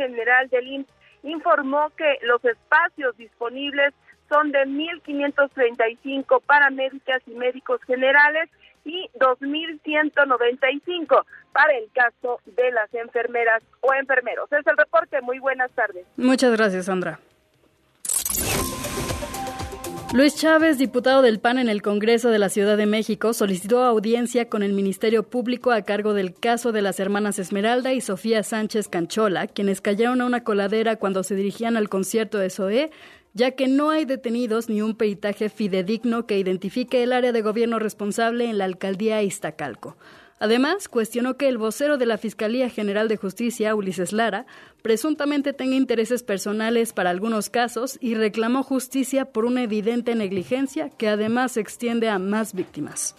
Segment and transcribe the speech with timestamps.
[0.00, 0.88] general del IMSS
[1.22, 3.94] informó que los espacios disponibles
[4.28, 8.48] son de 1.535 para médicas y médicos generales
[8.84, 14.50] y 2.195 para el caso de las enfermeras o enfermeros.
[14.52, 15.20] Es el reporte.
[15.20, 16.06] Muy buenas tardes.
[16.16, 17.18] Muchas gracias, Sandra.
[20.12, 24.48] Luis Chávez, diputado del PAN en el Congreso de la Ciudad de México, solicitó audiencia
[24.48, 28.88] con el Ministerio Público a cargo del caso de las hermanas Esmeralda y Sofía Sánchez
[28.88, 32.90] Canchola, quienes cayeron a una coladera cuando se dirigían al concierto de SOE,
[33.34, 37.78] ya que no hay detenidos ni un peritaje fidedigno que identifique el área de gobierno
[37.78, 39.96] responsable en la alcaldía Iztacalco.
[40.40, 44.46] Además, cuestionó que el vocero de la Fiscalía General de Justicia, Ulises Lara,
[44.82, 51.08] presuntamente tenga intereses personales para algunos casos y reclamó justicia por una evidente negligencia que
[51.08, 53.14] además se extiende a más víctimas.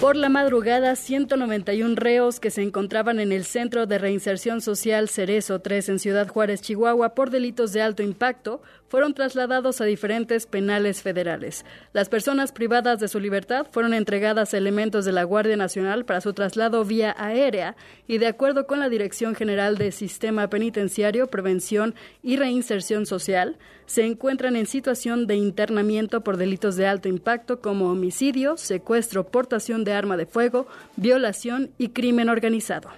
[0.00, 5.58] Por la madrugada, 191 reos que se encontraban en el Centro de Reinserción Social Cerezo
[5.58, 11.02] 3 en Ciudad Juárez, Chihuahua, por delitos de alto impacto, fueron trasladados a diferentes penales
[11.02, 11.64] federales.
[11.92, 16.20] Las personas privadas de su libertad fueron entregadas a elementos de la Guardia Nacional para
[16.20, 17.76] su traslado vía aérea
[18.06, 24.04] y de acuerdo con la Dirección General de Sistema Penitenciario, Prevención y Reinserción Social, se
[24.04, 29.87] encuentran en situación de internamiento por delitos de alto impacto como homicidio, secuestro, portación de
[29.92, 32.90] arma de fuego, violación y crimen organizado.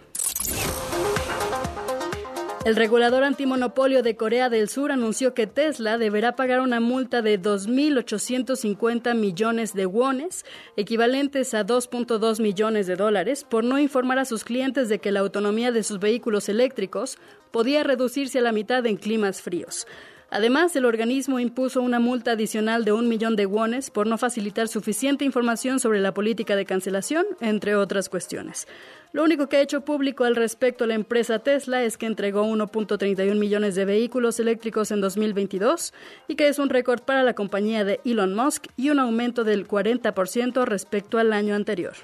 [2.63, 7.41] El regulador antimonopolio de Corea del Sur anunció que Tesla deberá pagar una multa de
[7.41, 10.45] 2.850 millones de wones,
[10.77, 15.21] equivalentes a 2.2 millones de dólares, por no informar a sus clientes de que la
[15.21, 17.17] autonomía de sus vehículos eléctricos
[17.51, 19.87] podía reducirse a la mitad en climas fríos.
[20.31, 24.69] Además, el organismo impuso una multa adicional de un millón de wones por no facilitar
[24.69, 28.69] suficiente información sobre la política de cancelación, entre otras cuestiones.
[29.13, 33.35] Lo único que ha hecho público al respecto la empresa Tesla es que entregó 1.31
[33.35, 35.93] millones de vehículos eléctricos en 2022
[36.29, 39.67] y que es un récord para la compañía de Elon Musk y un aumento del
[39.67, 41.95] 40% respecto al año anterior.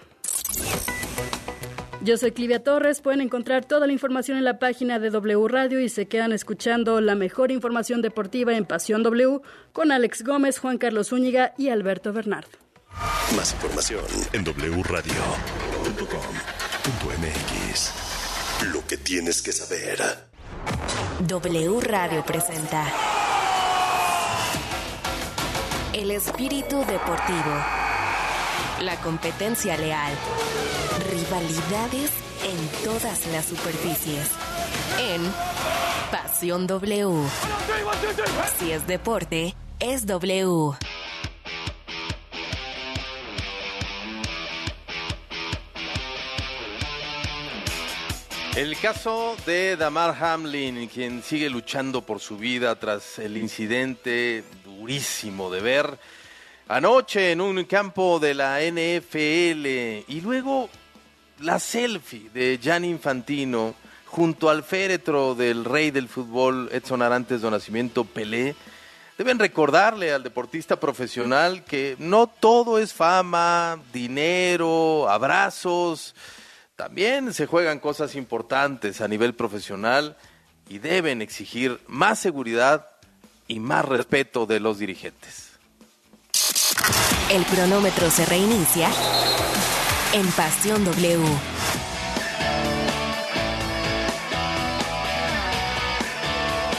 [2.06, 3.00] Yo soy Clivia Torres.
[3.00, 7.00] Pueden encontrar toda la información en la página de W Radio y se quedan escuchando
[7.00, 9.40] la mejor información deportiva en Pasión W
[9.72, 12.46] con Alex Gómez, Juan Carlos Zúñiga y Alberto Bernard.
[13.34, 15.12] Más información en wradio.com.mx.
[18.72, 19.98] Lo que tienes que saber.
[21.26, 22.86] W Radio presenta
[25.92, 27.64] El espíritu deportivo.
[28.80, 30.12] La competencia leal
[31.28, 32.10] Rivalidades
[32.44, 34.30] en todas las superficies.
[35.00, 35.22] En
[36.10, 37.28] Pasión W.
[38.58, 40.76] Si es deporte, es W.
[48.54, 55.50] El caso de Damar Hamlin, quien sigue luchando por su vida tras el incidente durísimo
[55.50, 55.98] de ver
[56.68, 59.66] anoche en un campo de la NFL
[60.08, 60.68] y luego
[61.40, 63.74] la selfie de Gianni Infantino
[64.06, 68.54] junto al féretro del rey del fútbol Edson Arantes de Nacimiento Pelé
[69.18, 76.14] deben recordarle al deportista profesional que no todo es fama, dinero, abrazos,
[76.76, 80.16] también se juegan cosas importantes a nivel profesional
[80.68, 82.86] y deben exigir más seguridad
[83.48, 85.52] y más respeto de los dirigentes.
[87.30, 88.90] El cronómetro se reinicia
[90.16, 91.18] en Pasión W.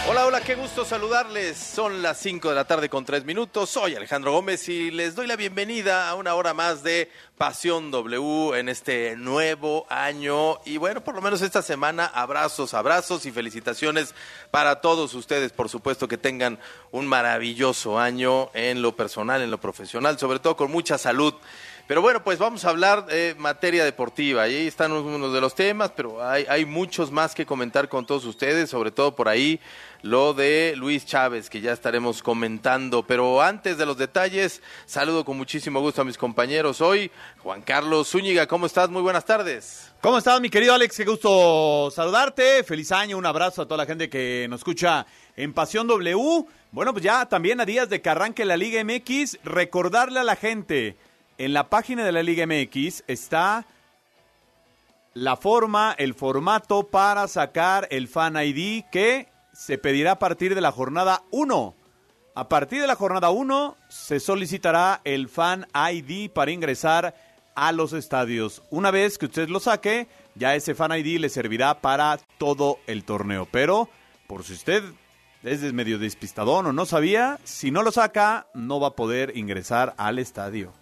[0.09, 1.55] Hola, hola, qué gusto saludarles.
[1.55, 3.69] Son las 5 de la tarde con 3 minutos.
[3.69, 8.57] Soy Alejandro Gómez y les doy la bienvenida a una hora más de Pasión W
[8.57, 10.59] en este nuevo año.
[10.65, 14.15] Y bueno, por lo menos esta semana, abrazos, abrazos y felicitaciones
[14.49, 15.51] para todos ustedes.
[15.51, 16.57] Por supuesto que tengan
[16.89, 21.35] un maravilloso año en lo personal, en lo profesional, sobre todo con mucha salud.
[21.87, 24.41] Pero bueno, pues vamos a hablar de materia deportiva.
[24.43, 28.25] ahí están unos de los temas, pero hay, hay muchos más que comentar con todos
[28.25, 29.61] ustedes, sobre todo por ahí
[30.01, 33.07] lo de Luis Chávez, que ya estaremos comentando.
[33.07, 37.09] Pero antes de los detalles, saludo con muchísimo gusto a mis compañeros hoy.
[37.37, 38.89] Juan Carlos Zúñiga, ¿cómo estás?
[38.89, 39.89] Muy buenas tardes.
[40.01, 40.97] ¿Cómo estás, mi querido Alex?
[40.97, 42.65] Qué gusto saludarte.
[42.65, 45.05] Feliz año, un abrazo a toda la gente que nos escucha
[45.37, 46.45] en Pasión W.
[46.69, 50.35] Bueno, pues ya también a días de que arranque la Liga MX, recordarle a la
[50.35, 50.97] gente
[51.37, 53.65] en la página de la Liga MX está
[55.13, 60.61] la forma, el formato para sacar el Fan ID que se pedirá a partir de
[60.61, 61.75] la jornada 1.
[62.35, 67.15] A partir de la jornada 1 se solicitará el Fan ID para ingresar
[67.55, 68.61] a los estadios.
[68.69, 73.03] Una vez que usted lo saque, ya ese Fan ID le servirá para todo el
[73.03, 73.47] torneo.
[73.51, 73.89] Pero,
[74.27, 74.83] por si usted
[75.43, 79.95] es medio despistadón o no sabía, si no lo saca, no va a poder ingresar
[79.97, 80.73] al estadio.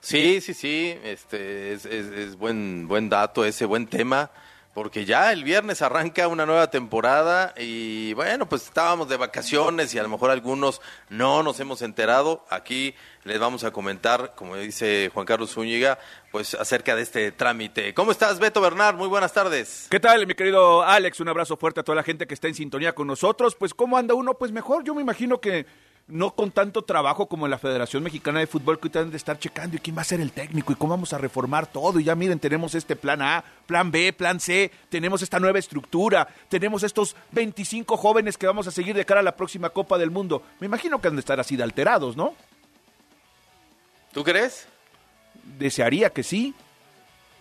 [0.00, 4.30] Sí, sí, sí, este es, es, es buen, buen dato ese, buen tema
[4.74, 9.98] porque ya el viernes arranca una nueva temporada y bueno, pues estábamos de vacaciones y
[9.98, 12.44] a lo mejor algunos no nos hemos enterado.
[12.50, 12.94] Aquí
[13.24, 15.98] les vamos a comentar, como dice Juan Carlos Zúñiga,
[16.30, 17.94] pues acerca de este trámite.
[17.94, 18.94] ¿Cómo estás, Beto Bernard?
[18.94, 19.88] Muy buenas tardes.
[19.90, 21.18] ¿Qué tal, mi querido Alex?
[21.18, 23.56] Un abrazo fuerte a toda la gente que está en sintonía con nosotros.
[23.56, 24.34] Pues, ¿cómo anda uno?
[24.34, 25.66] Pues mejor, yo me imagino que
[26.10, 29.38] no con tanto trabajo como en la Federación Mexicana de Fútbol que ustedes de estar
[29.38, 32.00] checando y quién va a ser el técnico y cómo vamos a reformar todo.
[32.00, 36.28] Y ya miren, tenemos este plan A, plan B, plan C, tenemos esta nueva estructura,
[36.48, 40.10] tenemos estos 25 jóvenes que vamos a seguir de cara a la próxima Copa del
[40.10, 40.42] Mundo.
[40.60, 42.34] Me imagino que han de estar así de alterados, ¿no?
[44.12, 44.66] ¿Tú crees?
[45.58, 46.54] Desearía que sí,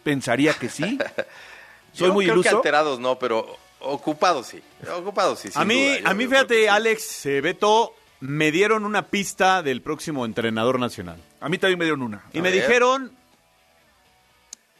[0.04, 0.98] pensaría que sí.
[1.94, 2.50] Soy Yo muy creo iluso.
[2.50, 4.62] Que alterados no, pero ocupados sí.
[4.96, 5.50] Ocupados sí.
[5.56, 10.80] A mí, a mí fíjate, Alex, eh, Beto, me dieron una pista del próximo entrenador
[10.80, 11.22] nacional.
[11.40, 12.24] A mí también me dieron una.
[12.34, 13.12] Y me dijeron,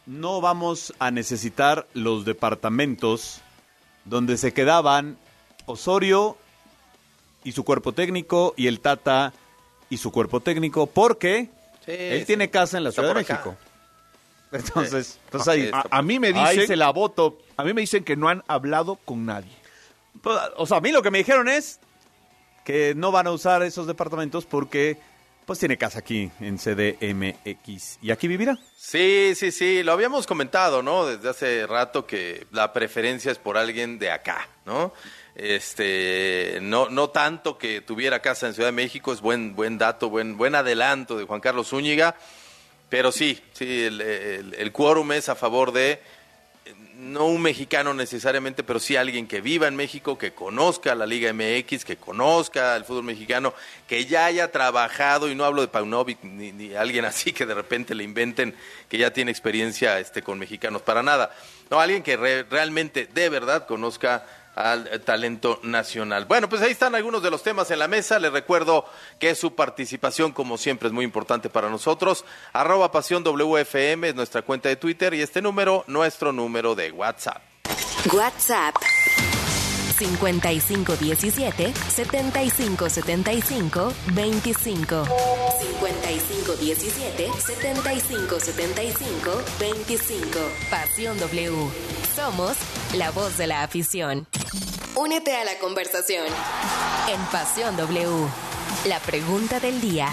[0.06, 3.40] no vamos a necesitar los departamentos
[4.04, 5.16] donde se quedaban
[5.66, 6.36] Osorio
[7.44, 9.32] y su cuerpo técnico y el Tata
[9.88, 11.50] y su cuerpo técnico, porque
[11.86, 13.56] él tiene casa en la Ciudad de México.
[14.52, 17.38] Entonces, entonces ahí, a, mí me dicen, se la voto.
[17.56, 19.52] A mí me dicen que no han hablado con nadie.
[20.22, 21.78] Pues, o sea, a mí lo que me dijeron es,
[22.64, 24.98] que no van a usar esos departamentos porque
[25.50, 27.98] pues tiene casa aquí en CDMX.
[28.02, 28.56] ¿Y aquí vivirá?
[28.76, 31.06] Sí, sí, sí, lo habíamos comentado, ¿no?
[31.06, 34.92] Desde hace rato que la preferencia es por alguien de acá, ¿no?
[35.34, 40.08] Este, no, no tanto que tuviera casa en Ciudad de México, es buen, buen dato,
[40.08, 42.14] buen, buen adelanto de Juan Carlos Zúñiga,
[42.88, 44.00] pero sí, sí, el,
[44.56, 46.00] el quórum es a favor de
[47.00, 51.32] no un mexicano necesariamente, pero sí alguien que viva en México, que conozca la Liga
[51.32, 53.54] MX, que conozca el fútbol mexicano,
[53.88, 57.54] que ya haya trabajado, y no hablo de Paunovic ni, ni alguien así que de
[57.54, 58.54] repente le inventen
[58.88, 61.34] que ya tiene experiencia este, con mexicanos, para nada.
[61.70, 66.26] No, alguien que realmente de verdad conozca al talento nacional.
[66.26, 68.18] Bueno, pues ahí están algunos de los temas en la mesa.
[68.18, 68.84] Les recuerdo
[69.18, 72.24] que su participación, como siempre, es muy importante para nosotros.
[72.52, 77.42] Arroba Pasión WFM es nuestra cuenta de Twitter y este número, nuestro número de WhatsApp.
[78.12, 78.74] WhatsApp
[79.98, 85.04] 5517 7575 25
[85.60, 90.38] 5517 7575 25
[90.70, 91.70] Pasión W.
[92.16, 92.56] Somos
[92.94, 94.26] la voz de la afición.
[95.02, 96.26] Únete a la conversación
[97.08, 98.06] en Pasión W.
[98.84, 100.08] La pregunta del día.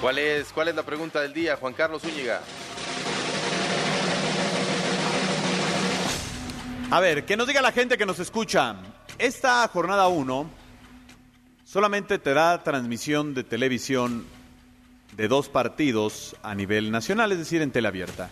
[0.00, 2.40] ¿Cuál es, ¿Cuál es la pregunta del día, Juan Carlos Zúñiga?
[6.90, 8.76] A ver, que nos diga la gente que nos escucha.
[9.18, 10.50] Esta jornada 1
[11.66, 14.24] solamente te da transmisión de televisión
[15.18, 18.30] de dos partidos a nivel nacional, es decir, en tele abierta.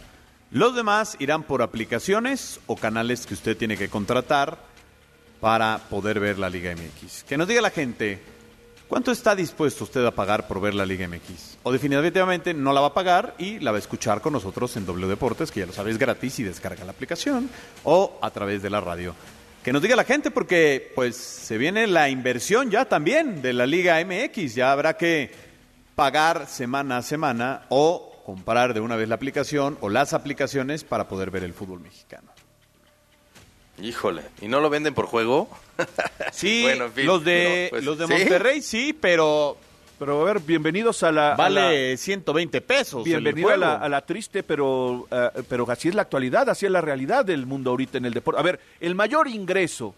[0.53, 4.59] Los demás irán por aplicaciones o canales que usted tiene que contratar
[5.41, 7.25] para poder ver la Liga MX.
[7.25, 8.21] Que nos diga la gente,
[8.87, 11.59] ¿cuánto está dispuesto usted a pagar por ver la Liga MX?
[11.65, 14.87] O definitivamente no la va a pagar y la va a escuchar con nosotros en
[14.87, 17.51] W Deportes, que ya lo sabéis gratis y descarga la aplicación,
[17.83, 19.17] o a través de la radio.
[19.65, 23.67] Que nos diga la gente porque pues se viene la inversión ya también de la
[23.67, 25.33] Liga MX, ya habrá que
[25.97, 31.07] pagar semana a semana o comprar de una vez la aplicación o las aplicaciones para
[31.07, 32.29] poder ver el fútbol mexicano.
[33.81, 35.49] Híjole, ¿y no lo venden por juego?
[36.33, 36.67] Sí,
[37.05, 39.57] los de, pues, los de Monterrey sí, pero...
[39.99, 41.37] Pero a ver, bienvenidos a la...
[41.37, 43.05] Vale 120 pesos.
[43.05, 46.73] Bienvenido a la, a la, triste, pero, eh, pero así es la actualidad, así es
[46.73, 48.41] la realidad del mundo ahorita en el deporte.
[48.41, 49.95] A ver, el mayor ingreso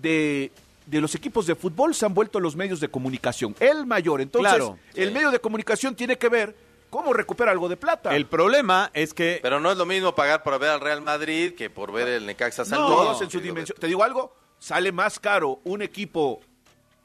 [0.00, 0.52] de,
[0.86, 3.56] de los equipos de fútbol se han vuelto los medios de comunicación.
[3.58, 4.20] El mayor.
[4.20, 6.54] Entonces, el medio de comunicación tiene que ver
[6.90, 8.14] ¿Cómo recupera algo de plata?
[8.14, 9.38] El problema es que...
[9.40, 12.26] Pero no es lo mismo pagar por ver al Real Madrid que por ver el
[12.26, 13.78] Necaxa San Todos en su dimensión.
[13.78, 16.40] Te digo algo, sale más caro un equipo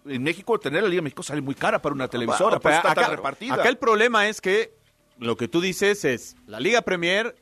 [0.06, 2.96] en México, tener la Liga de México sale muy cara para una televisora, para estar
[2.96, 3.56] tan repartida.
[3.56, 4.74] Acá el problema es que
[5.20, 7.36] lo que tú dices es, la Liga Premier,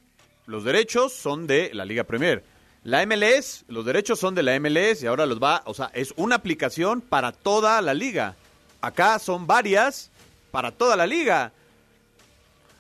[0.46, 2.44] los derechos son de la Liga Premier.
[2.84, 6.14] La MLS, los derechos son de la MLS y ahora los va, o sea, es
[6.18, 8.36] una aplicación para toda la liga.
[8.82, 10.12] Acá son varias
[10.52, 11.54] para toda la liga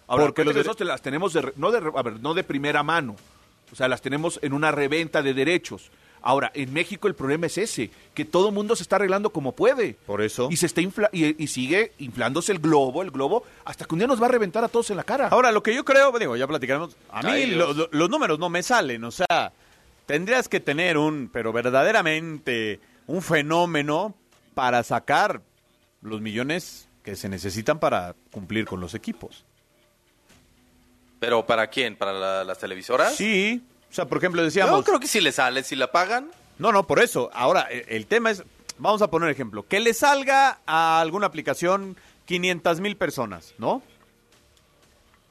[0.07, 3.15] porque los derechos las tenemos de, no, de, a ver, no de primera mano,
[3.72, 5.89] o sea, las tenemos en una reventa de derechos.
[6.25, 9.51] Ahora, en México el problema es ese, que todo el mundo se está arreglando como
[9.51, 9.95] puede.
[10.05, 10.48] Por eso.
[10.50, 14.00] Y se está infla y, y sigue inflándose el globo, el globo, hasta que un
[14.00, 15.27] día nos va a reventar a todos en la cara.
[15.27, 17.89] Ahora, lo que yo creo, digo, ya platicaremos, a mí Ay, lo- Dios.
[17.91, 19.51] lo- los números no me salen, o sea,
[20.05, 24.15] tendrías que tener un, pero verdaderamente, un fenómeno
[24.53, 25.41] para sacar
[26.01, 29.43] los millones que se necesitan para cumplir con los equipos.
[31.24, 31.96] ¿Pero para quién?
[31.96, 33.15] ¿Para la- las televisoras?
[33.15, 34.75] Sí, o sea, por ejemplo, decíamos...
[34.80, 36.30] Yo creo que si le sale, si la pagan.
[36.60, 37.30] No, no, por eso.
[37.34, 38.44] Ahora, e- el tema es,
[38.77, 43.82] vamos a poner ejemplo, que le salga a alguna aplicación 500 mil personas, ¿no?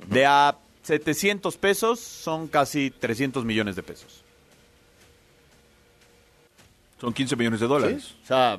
[0.06, 4.24] De a 700 pesos son casi 300 millones de pesos.
[7.02, 8.14] Son 15 millones de dólares.
[8.22, 8.56] O sea,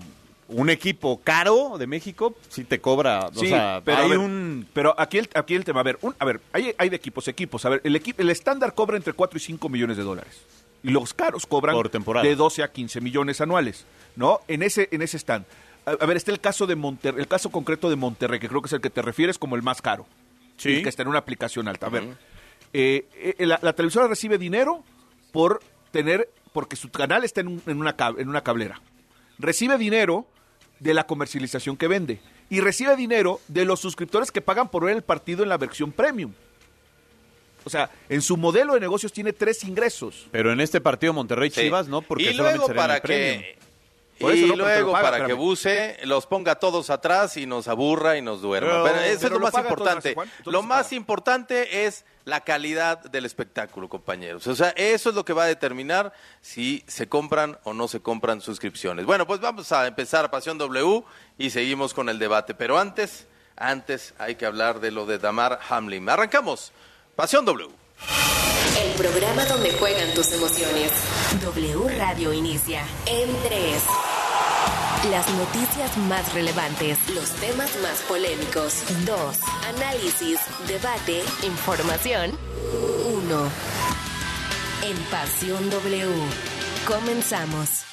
[0.50, 4.68] un equipo caro de México sí te cobra, o Sí, sea, pero, hay ver, un...
[4.74, 7.28] pero aquí el, aquí el tema, a ver, un- a ver, hay, hay de equipos,
[7.28, 7.66] equipos.
[7.66, 10.42] A ver, el, equipo, el estándar cobra entre 4 y 5 millones de dólares.
[10.84, 12.28] Y los caros cobran Por temporada.
[12.28, 13.86] de 12 a 15 millones anuales,
[14.18, 14.42] ¿no?
[14.50, 15.46] En ese, en ese stand.
[15.86, 18.62] A, a ver, está el caso de Monterrey, el caso concreto de Monterrey, que creo
[18.62, 20.06] que es el que te refieres como el más caro.
[20.58, 20.76] Sí.
[20.76, 21.88] El que está en una aplicación alta.
[21.88, 22.04] A ver,
[22.74, 23.08] eh,
[23.40, 24.84] eh, la, la televisora recibe dinero
[25.32, 28.82] por tener, porque su canal está en, un- en una, en una cablera.
[29.40, 30.26] Recibe dinero
[30.80, 32.20] de la comercialización que vende.
[32.50, 35.92] Y recibe dinero de los suscriptores que pagan por ver el partido en la versión
[35.92, 36.34] premium.
[37.66, 40.28] O sea, en su modelo de negocios tiene tres ingresos.
[40.32, 41.62] Pero en este partido Monterrey Sí.
[41.62, 42.02] Chivas, ¿no?
[42.02, 43.58] Porque y solamente luego para que
[44.20, 45.34] Por eso y no, luego paga, para que.
[45.34, 48.70] Buse los ponga todos atrás y nos aburra y nos duerma.
[48.70, 50.16] Pero- Pero, eso pero es lo lo más importante.
[50.46, 50.96] Lo más paga.
[50.96, 54.48] importante es la calidad del espectáculo, compañeros.
[54.48, 58.02] O sea, eso es lo que va a determinar si se compran o no se
[58.02, 59.06] compran suscripciones.
[59.06, 61.04] Bueno, pues vamos a empezar Pasión W
[61.38, 62.54] y seguimos con el debate.
[62.54, 63.28] Pero antes,
[63.58, 66.08] antes hay que hablar de lo de Damar Hamlin.
[66.08, 66.72] Arrancamos.
[67.16, 67.70] Pasión W.
[68.82, 70.92] El programa donde juegan tus emociones.
[71.44, 73.84] W Radio inicia en 3.
[75.12, 78.84] Las noticias más relevantes, los temas más polémicos.
[79.06, 79.40] 2.
[79.76, 82.32] Análisis, debate, información.
[83.06, 83.52] 1.
[84.82, 86.08] En Pasión W.
[86.88, 87.84] Comenzamos.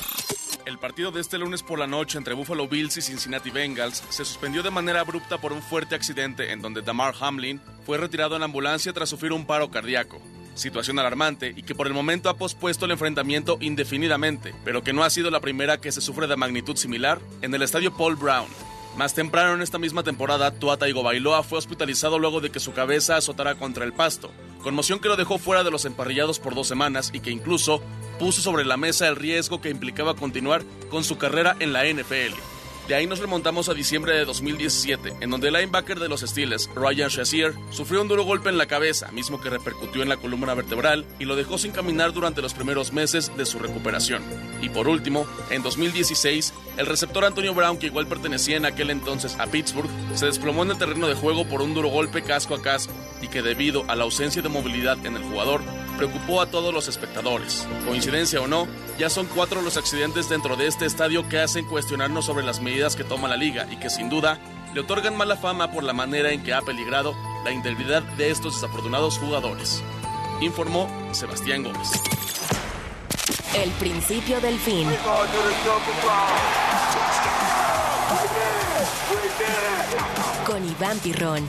[0.64, 4.24] El partido de este lunes por la noche entre Buffalo Bills y Cincinnati Bengals se
[4.24, 8.42] suspendió de manera abrupta por un fuerte accidente en donde Damar Hamlin fue retirado en
[8.42, 10.22] ambulancia tras sufrir un paro cardíaco.
[10.54, 15.04] Situación alarmante y que por el momento ha pospuesto el enfrentamiento indefinidamente, pero que no
[15.04, 18.48] ha sido la primera que se sufre de magnitud similar en el estadio Paul Brown.
[18.96, 23.16] Más temprano en esta misma temporada, Tua Tagovailoa fue hospitalizado luego de que su cabeza
[23.16, 27.10] azotara contra el pasto, conmoción que lo dejó fuera de los emparrillados por dos semanas
[27.12, 27.82] y que incluso
[28.18, 32.59] puso sobre la mesa el riesgo que implicaba continuar con su carrera en la NFL.
[32.90, 36.68] De ahí nos remontamos a diciembre de 2017, en donde el linebacker de los Steelers,
[36.74, 40.54] Ryan Shazier, sufrió un duro golpe en la cabeza, mismo que repercutió en la columna
[40.54, 44.24] vertebral y lo dejó sin caminar durante los primeros meses de su recuperación.
[44.60, 49.36] Y por último, en 2016, el receptor Antonio Brown, que igual pertenecía en aquel entonces
[49.38, 52.60] a Pittsburgh, se desplomó en el terreno de juego por un duro golpe casco a
[52.60, 52.92] casco
[53.22, 55.60] y que debido a la ausencia de movilidad en el jugador,
[56.00, 57.68] preocupó a todos los espectadores.
[57.86, 58.66] Coincidencia o no,
[58.98, 62.96] ya son cuatro los accidentes dentro de este estadio que hacen cuestionarnos sobre las medidas
[62.96, 64.38] que toma la liga y que sin duda
[64.72, 67.14] le otorgan mala fama por la manera en que ha peligrado
[67.44, 69.82] la integridad de estos desafortunados jugadores.
[70.40, 71.90] Informó Sebastián Gómez.
[73.54, 74.88] El principio del fin.
[80.46, 81.46] Con Iván Pirrón.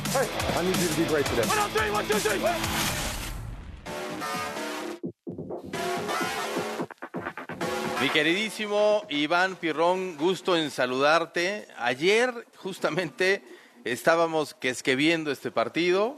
[8.02, 11.68] Mi queridísimo Iván Pirrón, gusto en saludarte.
[11.78, 13.44] Ayer justamente
[13.84, 16.18] estábamos que es que viendo este partido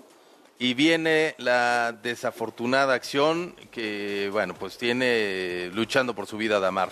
[0.59, 6.91] y viene la desafortunada acción que, bueno, pues tiene luchando por su vida Damar.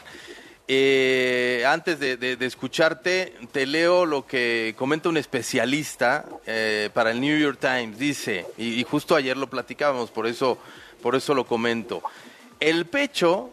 [0.67, 7.21] Eh, antes de, de- escucharte, te leo lo que comenta un especialista eh, para el
[7.21, 7.97] New York Times.
[7.97, 10.57] Dice, y, y justo ayer lo platicábamos, por eso,
[11.01, 12.01] por eso lo comento.
[12.59, 13.51] El pecho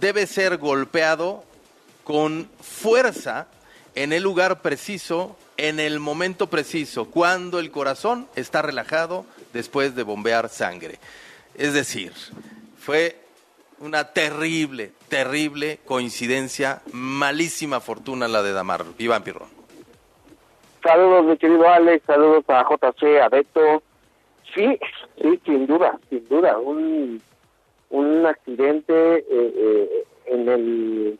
[0.00, 1.44] debe ser golpeado
[2.04, 3.46] con fuerza
[3.94, 10.04] en el lugar preciso, en el momento preciso, cuando el corazón está relajado después de
[10.04, 10.98] bombear sangre.
[11.54, 12.12] Es decir,
[12.78, 13.16] fue
[13.80, 18.84] una terrible, terrible coincidencia, malísima fortuna la de Damar.
[18.98, 19.48] Iván Pirrón.
[20.82, 23.82] Saludos, mi querido Alex, saludos a JC, a Beto.
[24.54, 24.78] Sí,
[25.20, 27.20] sí, sin duda, sin duda, un,
[27.90, 31.18] un accidente eh, eh, en el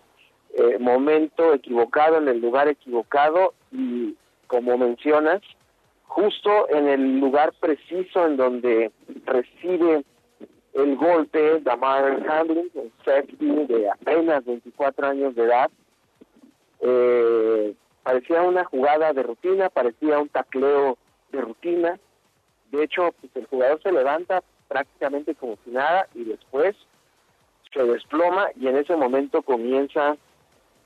[0.55, 5.41] eh, momento equivocado, en el lugar equivocado y, como mencionas,
[6.05, 8.91] justo en el lugar preciso en donde
[9.25, 10.05] recibe
[10.73, 15.71] el golpe Damar Hamlin, un safety de apenas 24 años de edad.
[16.81, 20.97] Eh, parecía una jugada de rutina, parecía un tacleo
[21.33, 21.99] de rutina.
[22.71, 26.77] De hecho, pues, el jugador se levanta prácticamente como si nada y después
[27.73, 30.17] se desploma y en ese momento comienza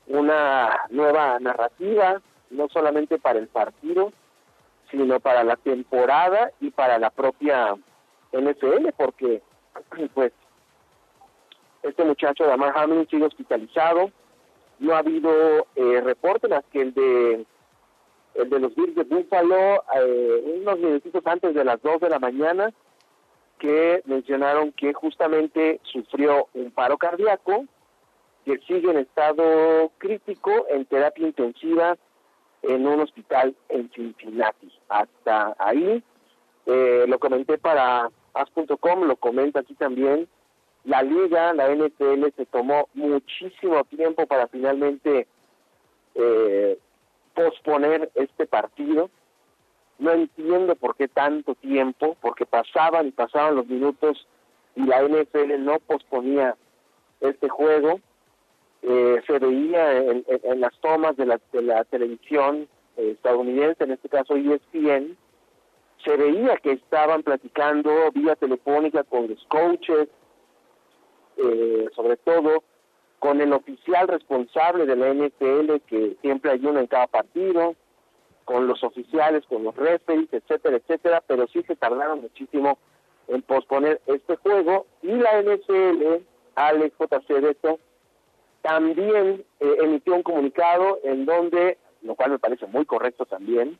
[0.07, 4.11] una nueva narrativa, no solamente para el partido,
[4.91, 7.75] sino para la temporada y para la propia
[8.31, 9.41] NFL, porque
[10.13, 10.31] pues
[11.83, 14.11] este muchacho Damar Hamlin sigue hospitalizado,
[14.79, 17.45] no ha habido eh, reporte más que el de
[18.35, 22.17] el de los Bills de Buffalo eh, unos minutitos antes de las 2 de la
[22.17, 22.73] mañana
[23.63, 27.63] que mencionaron que justamente sufrió un paro cardíaco
[28.43, 31.97] que sigue en estado crítico en terapia intensiva
[32.61, 34.69] en un hospital en Cincinnati.
[34.89, 36.03] Hasta ahí,
[36.65, 40.27] eh, lo comenté para as.com, lo comenta aquí también,
[40.83, 45.25] la liga, la NFL se tomó muchísimo tiempo para finalmente
[46.15, 46.77] eh,
[47.33, 49.09] posponer este partido.
[49.99, 54.27] No entiendo por qué tanto tiempo, porque pasaban y pasaban los minutos
[54.75, 56.55] y la NFL no posponía
[57.21, 57.99] este juego.
[58.81, 64.09] Eh, se veía en, las tomas de la, de la televisión eh, estadounidense, en este
[64.09, 65.17] caso ESPN,
[66.03, 70.09] se veía que estaban platicando vía telefónica con los coaches,
[71.37, 72.63] eh, sobre todo
[73.19, 77.75] con el oficial responsable de la NFL que siempre hay uno en cada partido,
[78.45, 82.77] con los oficiales, con los referees, etcétera, etcétera, pero sí se tardaron muchísimo
[83.27, 84.85] en posponer este juego.
[85.01, 86.23] Y la NFL,
[86.55, 87.79] Alex JC
[88.61, 93.77] también eh, emitió un comunicado en donde, lo cual me parece muy correcto también,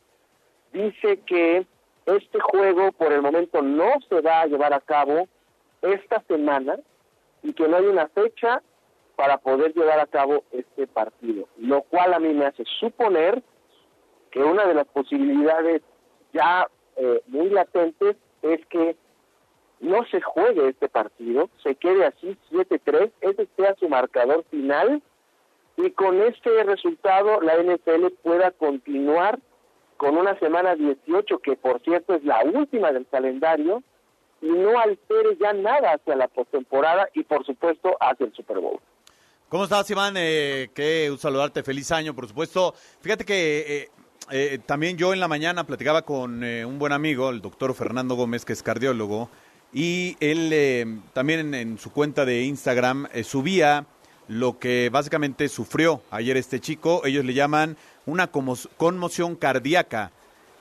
[0.72, 1.66] dice que
[2.06, 5.28] este juego por el momento no se va a llevar a cabo
[5.82, 6.78] esta semana
[7.44, 8.62] y que no hay una fecha
[9.16, 13.42] para poder llevar a cabo este partido, lo cual a mí me hace suponer
[14.34, 15.84] que una de las posibilidades
[16.34, 18.96] ya eh, muy latentes es que
[19.80, 25.04] no se juegue este partido, se quede así 7-3, ese sea su marcador final
[25.78, 29.40] y con este resultado la NFL pueda continuar
[29.98, 33.84] con una semana 18 que por cierto es la última del calendario
[34.42, 38.80] y no altere ya nada hacia la postemporada y por supuesto hacia el Super Bowl.
[39.48, 40.16] ¿Cómo estás, Iván?
[40.18, 42.74] Eh, qué saludarte, feliz año, por supuesto.
[43.02, 43.90] Fíjate que eh,
[44.32, 48.16] eh, también yo en la mañana platicaba con eh, un buen amigo, el doctor Fernando
[48.16, 49.30] Gómez, que es cardiólogo,
[49.74, 53.88] y él también en, su cuenta de Instagram subía
[54.28, 57.02] lo que básicamente sufrió ayer este chico.
[57.06, 60.12] Ellos le llaman una conmoción cardíaca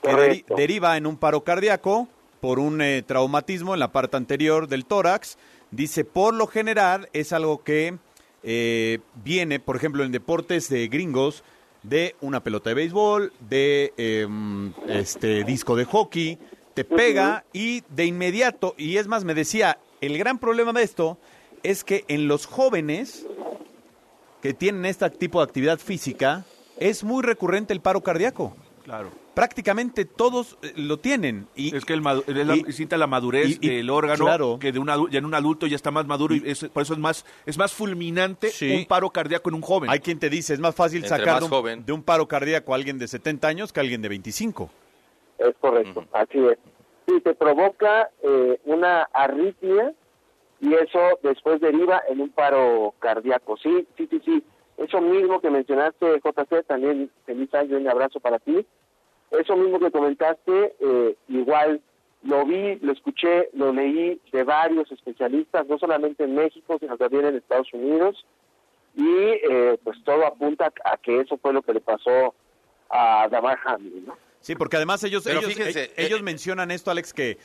[0.01, 2.07] que deriva en un paro cardíaco
[2.41, 5.37] por un traumatismo en la parte anterior del tórax.
[5.69, 7.99] Dice, por lo general es algo que
[8.43, 11.43] eh, viene, por ejemplo, en deportes de gringos,
[11.83, 16.39] de una pelota de béisbol, de em, este disco de hockey,
[16.73, 21.17] te pega y de inmediato, y es más, me decía, el gran problema de esto
[21.61, 23.25] es que en los jóvenes
[24.41, 26.45] que tienen este tipo de actividad física,
[26.77, 28.55] es muy recurrente el paro cardíaco.
[28.83, 31.47] Claro prácticamente todos eh, lo tienen.
[31.55, 35.33] Y, es que el la, la madurez del órgano, que de un ya en un
[35.33, 39.09] adulto ya está más maduro y, por eso es más, es más fulminante un paro
[39.09, 39.89] cardíaco en un joven.
[39.89, 43.07] Hay quien te dice, es más fácil sacar de un paro cardíaco a alguien de
[43.07, 44.69] 70 años que a alguien de 25.
[45.39, 46.57] Es correcto, así es.
[47.07, 49.93] Sí, te provoca eh, una arritmia
[50.61, 53.57] y eso después deriva en un paro cardíaco.
[53.57, 54.43] Sí, sí, sí, sí.
[54.77, 58.65] Eso mismo que mencionaste, JC, también feliz año y un abrazo para ti.
[59.39, 61.81] Eso mismo que comentaste, eh, igual
[62.23, 67.25] lo vi, lo escuché, lo leí de varios especialistas, no solamente en México, sino también
[67.25, 68.25] en Estados Unidos,
[68.95, 72.33] y eh, pues todo apunta a que eso fue lo que le pasó
[72.89, 74.17] a Damar Hamlin, ¿no?
[74.39, 77.37] Sí, porque además ellos, ellos, eh, ellos mencionan esto, Alex, que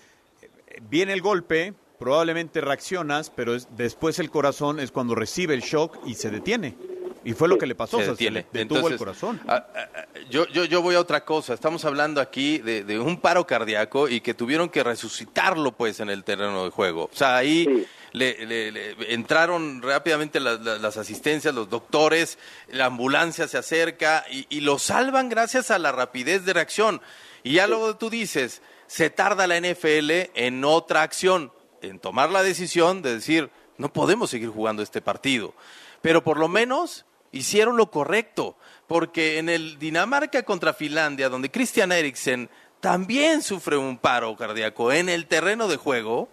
[0.91, 6.15] viene el golpe, probablemente reaccionas, pero después el corazón es cuando recibe el shock y
[6.15, 6.77] se detiene.
[7.25, 8.47] Y fue lo que le pasó, se, detiene.
[8.53, 9.41] detuvo el corazón.
[9.49, 11.55] Ah, ah, yo, yo, yo voy a otra cosa.
[11.55, 16.25] Estamos hablando aquí de, un paro cardíaco y que tuvieron que resucitarlo pues en el
[16.25, 17.11] terreno de juego.
[17.13, 24.47] O sea, ahí le, entraron rápidamente las, asistencias, los doctores, la ambulancia se acerca y,
[24.49, 27.01] y, lo salvan gracias a la rapidez de reacción.
[27.43, 31.53] Y ya luego tú dices, se tarda la NFL en otra acción,
[31.83, 35.55] en tomar la decisión de decir, no podemos seguir jugando este partido.
[36.03, 41.93] Pero por lo menos hicieron lo correcto, porque en el Dinamarca contra Finlandia, donde Christian
[41.93, 42.49] Eriksen
[42.81, 46.29] también sufre un paro cardíaco en el terreno de juego,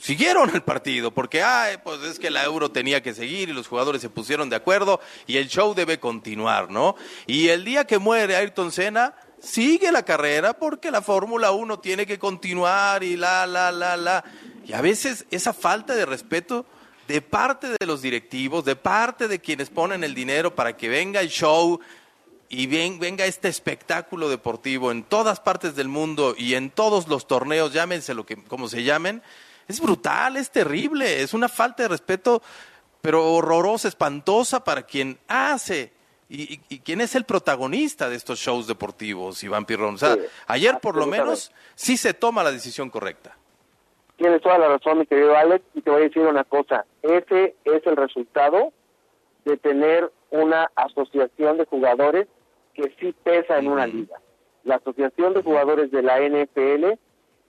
[0.00, 3.68] siguieron el partido, porque ay, pues es que la Euro tenía que seguir y los
[3.68, 6.96] jugadores se pusieron de acuerdo y el show debe continuar, ¿no?
[7.26, 12.06] Y el día que muere Ayrton Senna, sigue la carrera porque la Fórmula 1 tiene
[12.06, 14.24] que continuar y la, la, la, la.
[14.64, 16.64] Y a veces esa falta de respeto
[17.12, 21.20] de parte de los directivos, de parte de quienes ponen el dinero para que venga
[21.20, 21.78] el show
[22.48, 27.26] y ven- venga este espectáculo deportivo en todas partes del mundo y en todos los
[27.26, 29.22] torneos, llámense lo que como se llamen,
[29.68, 32.42] es brutal, es terrible, es una falta de respeto,
[33.02, 35.92] pero horrorosa, espantosa para quien hace
[36.30, 39.96] y, y- y quien es el protagonista de estos shows deportivos, Iván Pirrón.
[39.96, 43.36] O sea, Sí, ayer por lo menos sí se toma la decisión correcta.
[44.22, 46.86] Tienes toda la razón, mi querido Alex, y te voy a decir una cosa.
[47.02, 48.72] Ese es el resultado
[49.44, 52.28] de tener una asociación de jugadores
[52.72, 54.20] que sí pesa en una liga.
[54.62, 57.00] La asociación de jugadores de la NFL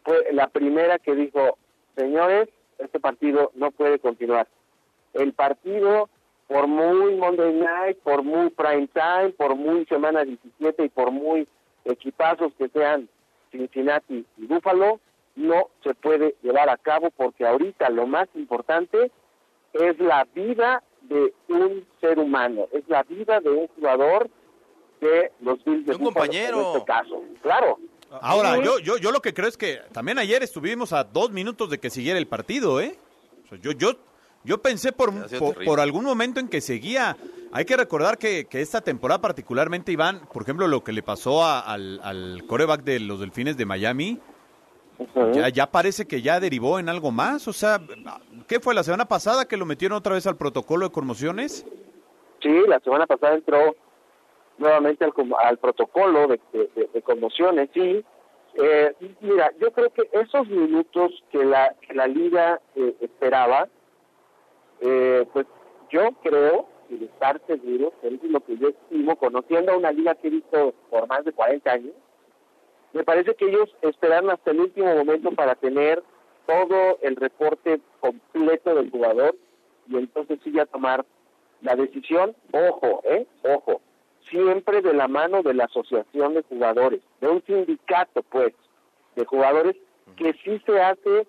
[0.04, 1.60] fue la primera que dijo,
[1.96, 4.48] señores, este partido no puede continuar.
[5.14, 6.10] El partido,
[6.48, 11.48] por muy Monday Night, por muy prime time, por muy semana 17 y por muy
[11.86, 13.08] equipazos que sean
[13.52, 15.00] Cincinnati y Buffalo,
[15.36, 19.12] no se puede llevar a cabo porque ahorita lo más importante
[19.74, 24.30] es la vida de un ser humano, es la vida de un jugador
[25.02, 26.60] de los Bills de un compañero.
[26.62, 27.78] En este caso, claro.
[28.22, 31.69] Ahora, yo, yo, yo lo que creo es que también ayer estuvimos a dos minutos
[31.69, 32.96] de que siguiera el partido, ¿eh?
[33.46, 33.93] O sea, yo, yo,
[34.43, 35.12] yo pensé por,
[35.65, 37.17] por algún momento en que seguía.
[37.52, 41.43] Hay que recordar que, que esta temporada particularmente, Iván, por ejemplo, lo que le pasó
[41.43, 44.19] a- al, al coreback de los Delfines de Miami,
[45.34, 47.48] Ya, ya parece que ya derivó en algo más.
[47.48, 47.80] O sea,
[48.48, 51.66] ¿qué fue la semana pasada que lo metieron otra vez al protocolo de conmociones?
[52.42, 53.76] Sí, la semana pasada entró
[54.58, 55.13] nuevamente al,
[55.44, 58.04] al protocolo de, de- de- de conmociones, sí.
[58.56, 63.68] Eh, mira, yo creo que esos minutos que la, que la liga eh, esperaba,
[64.82, 65.48] eh, pues
[65.92, 70.16] yo creo, y de estar seguro, es lo que yo estimo, conociendo a una liga
[70.16, 71.94] que he visto por más de 40 años,
[72.94, 76.04] me parece que ellos esperaron hasta el último momento para tener
[76.46, 79.36] todo el reporte completo del jugador
[79.88, 81.06] y entonces sí ya tomar
[81.62, 83.82] la decisión, ojo, eh, ojo,
[84.30, 88.54] siempre de la mano de la asociación de jugadores, de un sindicato, pues,
[89.16, 89.76] de jugadores
[90.18, 91.28] que sí se hace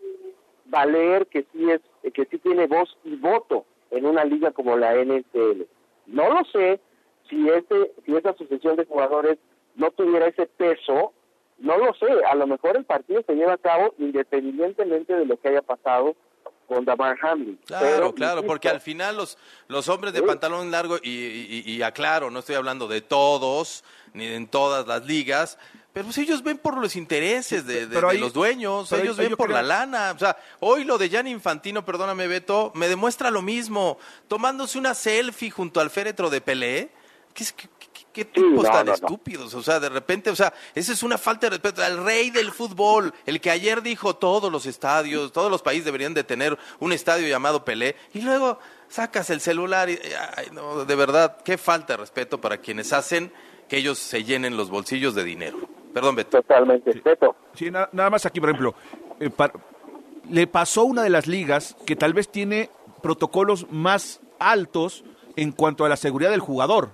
[0.67, 1.81] valer, que sí es,
[2.13, 5.63] que sí tiene voz y voto en una liga como la NFL.
[6.07, 6.81] No lo sé
[7.29, 9.39] si ese, si esa asociación de jugadores
[9.77, 11.13] no tuviera ese peso,
[11.59, 12.07] no lo sé.
[12.31, 16.15] A lo mejor el partido se lleva a cabo independientemente de lo que haya pasado
[16.67, 17.59] con Damar Hamlin.
[17.67, 19.37] Claro, Pero, claro, insisto, porque al final los,
[19.69, 20.27] los hombres de Sí.
[20.27, 25.05] pantalón largo, y, y- y aclaro, no estoy hablando de todos, ni en todas las
[25.05, 25.59] ligas,
[25.93, 29.19] pero pues ellos ven por los intereses de, de- Pero de ahí- los dueños, ellos
[29.19, 30.13] ahí ven por creo- la lana.
[30.17, 34.95] O sea, hoy lo de Jan Infantino, perdóname Beto, me demuestra lo mismo, tomándose una
[34.95, 36.91] selfie junto al féretro de Pelé.
[37.35, 37.69] ¿Qué, es- qué-
[38.15, 38.95] qué- tipos no, tan no, no.
[38.95, 39.53] estúpidos?
[39.53, 42.51] O sea, de repente, o sea, esa es una falta de respeto al rey del
[42.53, 46.93] fútbol, el que ayer dijo todos los estadios, todos los países deberían de tener un
[46.93, 49.99] estadio llamado Pelé, y luego sacas el celular y,
[50.37, 53.33] ay, no, de verdad, qué falta de respeto para quienes hacen
[53.69, 55.59] que ellos se llenen los bolsillos de dinero.
[55.93, 56.39] Perdón, Beto.
[56.43, 57.35] Totalmente, Beto.
[57.55, 58.75] Sí, na- nada más aquí, por ejemplo,
[59.21, 59.31] eh,
[60.31, 62.71] le pasó una de las ligas que tal vez tiene
[63.03, 65.05] protocolos más altos
[65.37, 66.93] en cuanto a la seguridad del jugador.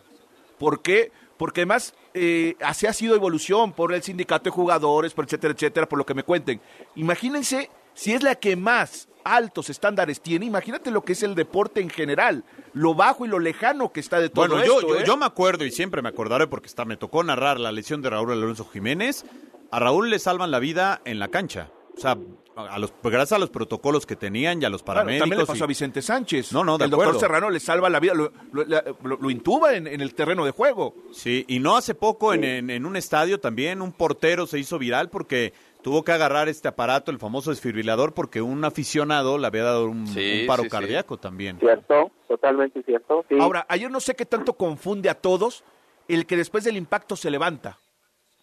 [0.61, 1.11] ¿Por qué?
[1.38, 5.88] Porque además eh, así ha sido evolución por el sindicato de jugadores, por etcétera, etcétera,
[5.88, 6.61] por lo que me cuenten.
[6.96, 11.81] Imagínense si es la que más altos estándares tiene, imagínate lo que es el deporte
[11.81, 12.44] en general,
[12.75, 15.05] lo bajo y lo lejano que está de todo Bueno, yo, esto, yo, ¿eh?
[15.07, 18.11] yo me acuerdo y siempre me acordaré porque está, me tocó narrar la lesión de
[18.11, 19.25] Raúl Alonso Jiménez.
[19.70, 21.70] A Raúl le salvan la vida en la cancha.
[22.01, 22.17] O sea,
[22.57, 25.23] a los, gracias a los protocolos que tenían y a los Claro, paramédicos.
[25.23, 26.53] también le pasó y- a Vicente Sánchez.
[26.53, 27.19] No, no, de El doctor.
[27.21, 30.45] Serrano le salva la vida, lo, lo- la- lo- lo intuba en, en el terreno
[30.45, 30.95] de juego.
[31.13, 34.79] Sí, y no hace poco en, en- en un estadio también un portero se hizo
[34.79, 39.63] viral porque tuvo que agarrar este aparato, el famoso desfibrilador, porque un aficionado le había
[39.65, 40.71] dado un, Sí, un paro sí, sí.
[40.71, 41.59] cardíaco también.
[41.61, 43.25] Cierto, totalmente cierto.
[43.29, 43.37] Sí.
[43.41, 45.65] Ahora, ayer no sé qué tanto confunde a todos
[46.09, 47.79] el que después del impacto se levanta.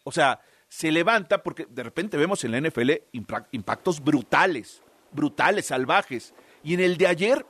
[0.03, 2.91] O sea, se levanta porque de repente vemos en la NFL
[3.51, 6.33] impactos brutales, brutales, salvajes.
[6.63, 7.45] Y en el de ayer,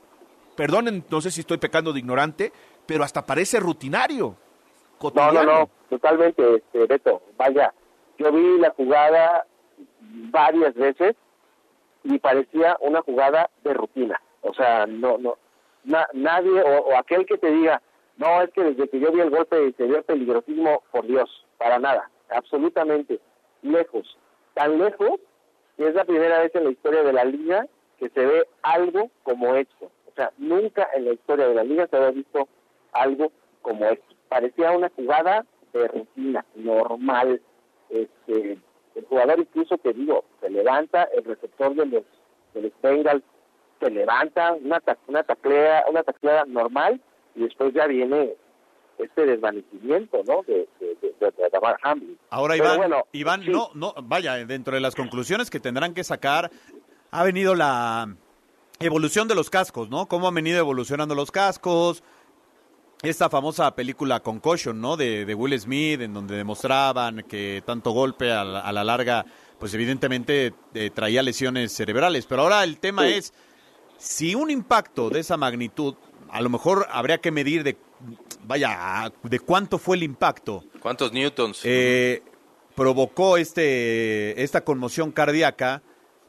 [0.56, 2.52] perdonen, no sé si estoy pecando de ignorante,
[2.86, 4.28] pero hasta parece rutinario.
[4.28, 5.42] No, cotidiano.
[5.42, 7.22] no, no, totalmente, este, Beto.
[7.36, 7.72] Vaya,
[8.18, 9.46] yo vi la jugada
[10.00, 11.14] varias veces
[12.04, 14.20] y parecía una jugada de rutina.
[14.42, 15.36] O sea, no, no,
[15.84, 17.82] na- nadie o, o aquel que te diga,
[18.16, 21.28] no, es que desde que yo vi el golpe se vio peligrosismo, por Dios,
[21.58, 23.20] para nada, absolutamente
[23.62, 24.16] lejos,
[24.54, 25.20] tan lejos
[25.76, 27.66] que es la primera vez en la historia de la liga
[27.98, 29.90] que se ve algo como esto.
[30.06, 32.48] O sea, nunca en la historia de la liga se había visto
[32.92, 34.14] algo como esto.
[34.28, 37.40] Parecía una jugada de rutina, normal.
[37.90, 38.58] Este,
[38.94, 42.02] el jugador incluso, te digo, se levanta, el receptor de los,
[42.54, 43.22] de los Bengals
[43.80, 47.00] se levanta, una, una, taclea, una tacleada normal,
[47.36, 48.34] y después ya viene
[48.98, 50.42] este desvanecimiento, ¿no?
[50.42, 51.32] De, de, de,
[51.82, 52.18] Hamlin.
[52.30, 56.50] Ahora, Iván, Iván no, no, vaya, dentro de las conclusiones que tendrán que sacar,
[57.10, 58.14] ha venido la
[58.80, 60.06] evolución de los cascos, ¿no?
[60.06, 62.02] Cómo han venido evolucionando los cascos,
[63.02, 64.96] esta famosa película Concussion, ¿no?
[64.96, 69.24] De, de, Will Smith, en donde demostraban que tanto golpe a la, larga,
[69.58, 72.26] pues evidentemente eh, traía lesiones cerebrales.
[72.26, 73.32] Pero ahora el tema es,
[73.98, 75.94] si un impacto de esa magnitud,
[76.30, 77.76] a lo mejor habría que medir de,
[78.44, 80.64] vaya, de cuánto fue el impacto.
[80.80, 81.62] ¿Cuántos newtons?
[81.64, 82.22] Eh,
[82.74, 85.82] provocó este, esta conmoción cardíaca,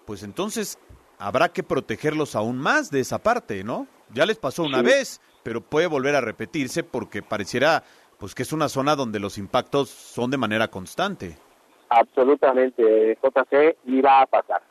[0.06, 0.80] pues entonces
[1.18, 3.88] habrá que protegerlos aún más de esa parte, ¿no?
[4.14, 7.84] Ya les pasó una vez pero puede volver a repetirse porque pareciera
[8.18, 11.38] pues que es una zona donde los impactos son de manera constante.
[11.90, 14.62] Absolutamente, JC, y va a pasar.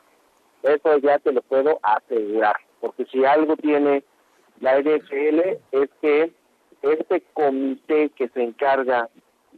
[0.61, 4.03] Eso ya te lo puedo asegurar, porque si algo tiene
[4.61, 6.31] la NFL es que
[6.81, 9.09] este comité que se encarga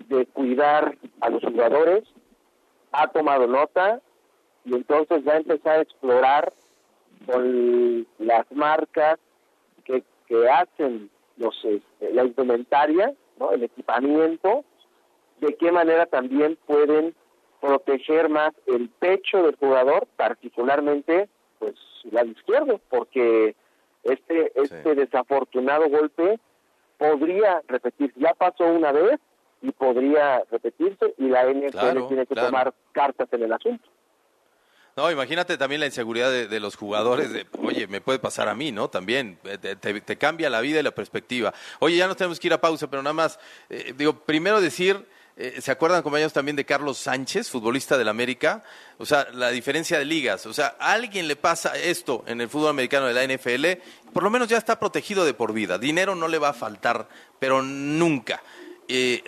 [0.08, 2.04] de cuidar a los jugadores
[2.92, 4.02] ha tomado nota
[4.66, 6.54] y entonces va a empezar a explorar
[7.26, 9.20] con las marcas
[9.84, 13.52] que que hacen los este, la indumentaria, ¿no?
[13.52, 14.64] el equipamiento,
[15.42, 17.14] de qué manera también pueden
[17.60, 21.28] proteger más el pecho del jugador, particularmente
[21.60, 23.56] pues el lado izquierdo, porque
[24.04, 26.40] este este desafortunado golpe
[27.02, 29.20] podría repetirse, ya pasó una vez
[29.64, 33.90] y podría repetirse y la NFL tiene que tomar cartas en el asunto.
[34.96, 38.72] No, imagínate también la inseguridad de, los jugadores, de, oye, me puede pasar a mí,
[38.72, 38.90] ¿no?
[38.90, 41.54] También, eh, te, cambia la vida y la perspectiva.
[41.80, 45.04] Oye, ya nos tenemos que ir a pausa, pero nada más, eh, digo, primero decir,
[45.38, 48.64] eh, ¿se acuerdan compañeros también de Carlos Sánchez, futbolista del América?
[48.98, 52.50] O sea, la diferencia de ligas, o sea, a alguien le pasa esto en el
[52.50, 53.82] fútbol americano de la NFL,
[54.14, 57.08] por lo menos ya está protegido de por vida, dinero no le va a faltar,
[57.40, 58.42] pero nunca.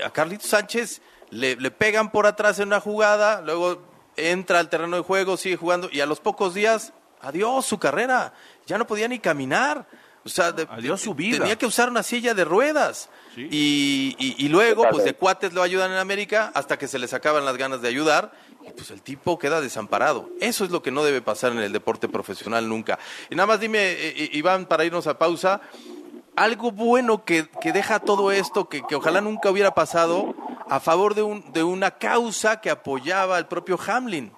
[0.06, 3.82] a Carlitos Sánchez le, le pegan por atrás en una jugada, luego
[4.16, 8.34] entra al terreno de juego, sigue jugando y a los pocos días, adiós su carrera,
[8.66, 9.88] ya no podía ni caminar.
[10.26, 11.40] O sea, adiós su vida.
[11.40, 13.10] tenía que usar una silla de ruedas.
[13.36, 17.46] Y, y, luego, pues de cuates lo ayudan en América hasta que se les acaban
[17.46, 18.32] las ganas de ayudar
[18.66, 20.30] y pues el tipo queda desamparado.
[20.40, 23.00] Eso es lo que no debe pasar en el deporte profesional nunca.
[23.30, 25.62] Y nada más dime, eh, eh, Iván, para irnos a pausa,
[26.36, 30.36] algo bueno que, que deja todo esto, que, que ojalá nunca hubiera pasado,
[30.70, 34.32] a favor de, un, de una causa que apoyaba al propio Hamlin.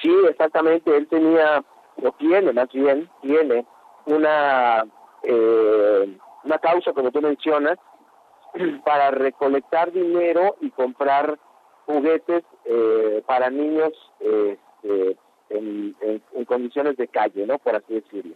[0.00, 0.96] Sí, exactamente.
[0.96, 1.62] Él tenía,
[2.02, 3.64] o tiene más bien, tiene
[4.06, 4.84] una,
[5.22, 7.78] eh, una causa, como tú mencionas,
[8.84, 11.38] para recolectar dinero y comprar
[11.86, 15.16] juguetes eh, para niños este,
[15.50, 15.94] en,
[16.46, 17.58] condiciones de calle, ¿no?
[17.58, 18.34] Por así decirlo.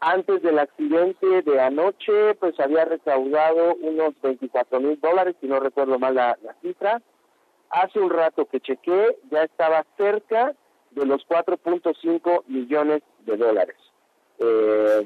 [0.00, 5.98] Antes del accidente de anoche, pues había recaudado unos 24 mil dólares, si no recuerdo
[5.98, 7.00] mal la, cifra.
[7.70, 10.54] Hace un rato que chequé, ya estaba cerca
[10.90, 13.76] de los 4.5 millones de dólares.
[14.38, 15.04] Eh,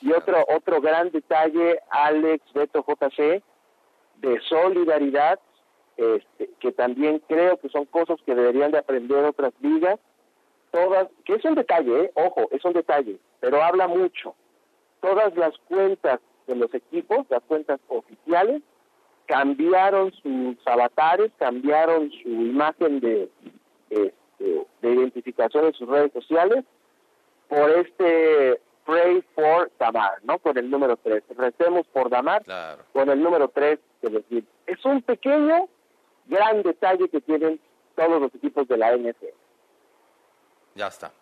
[0.00, 3.42] y otro otro gran detalle, Alex Beto JC,
[4.16, 5.38] de solidaridad,
[5.96, 9.98] este, que también creo que son cosas que deberían de aprender otras ligas,
[10.72, 12.12] todas, que es un detalle, ¿eh?
[12.14, 14.34] ojo, es un detalle, pero habla mucho.
[15.00, 18.62] Todas las cuentas de los equipos, las cuentas oficiales,
[19.26, 23.30] cambiaron sus avatares, cambiaron su imagen de,
[23.90, 24.14] este,
[24.82, 26.64] de identificación en sus redes sociales
[27.48, 30.38] por este Pray for Damar, ¿no?
[30.38, 31.22] Con el número 3.
[31.36, 32.42] Recemos por Damar
[32.92, 34.44] con el número 3 de decir.
[34.66, 35.68] Es un pequeño,
[36.26, 37.60] gran detalle que tienen
[37.96, 39.26] todos los equipos de la NFL.
[40.74, 41.12] Ya está.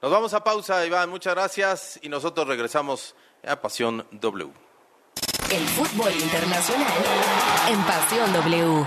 [0.00, 1.10] Nos vamos a pausa, Iván.
[1.10, 4.52] Muchas gracias y nosotros regresamos a Pasión W.
[5.50, 6.92] El fútbol internacional
[7.70, 8.86] en Pasión W.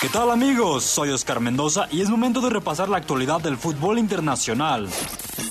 [0.00, 0.84] ¿Qué tal amigos?
[0.84, 4.86] Soy Oscar Mendoza y es momento de repasar la actualidad del fútbol internacional.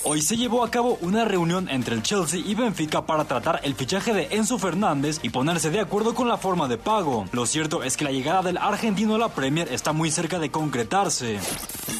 [0.02, 3.74] Hoy se llevó a cabo una reunión entre el Chelsea y Benfica para tratar el
[3.74, 7.26] fichaje de Enzo Fernández y ponerse de acuerdo con la forma de pago.
[7.32, 10.50] Lo cierto es que la llegada del argentino a la Premier está muy cerca de
[10.50, 11.38] concretarse.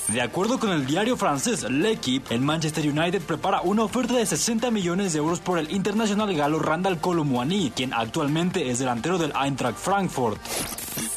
[0.08, 4.70] De acuerdo con el diario francés L'Equipe, el Manchester United prepara una oferta de 60
[4.70, 9.78] millones de euros por el internacional galo Randall Colomwani, quien actualmente es delantero del Eintracht
[9.78, 10.38] Frankfurt.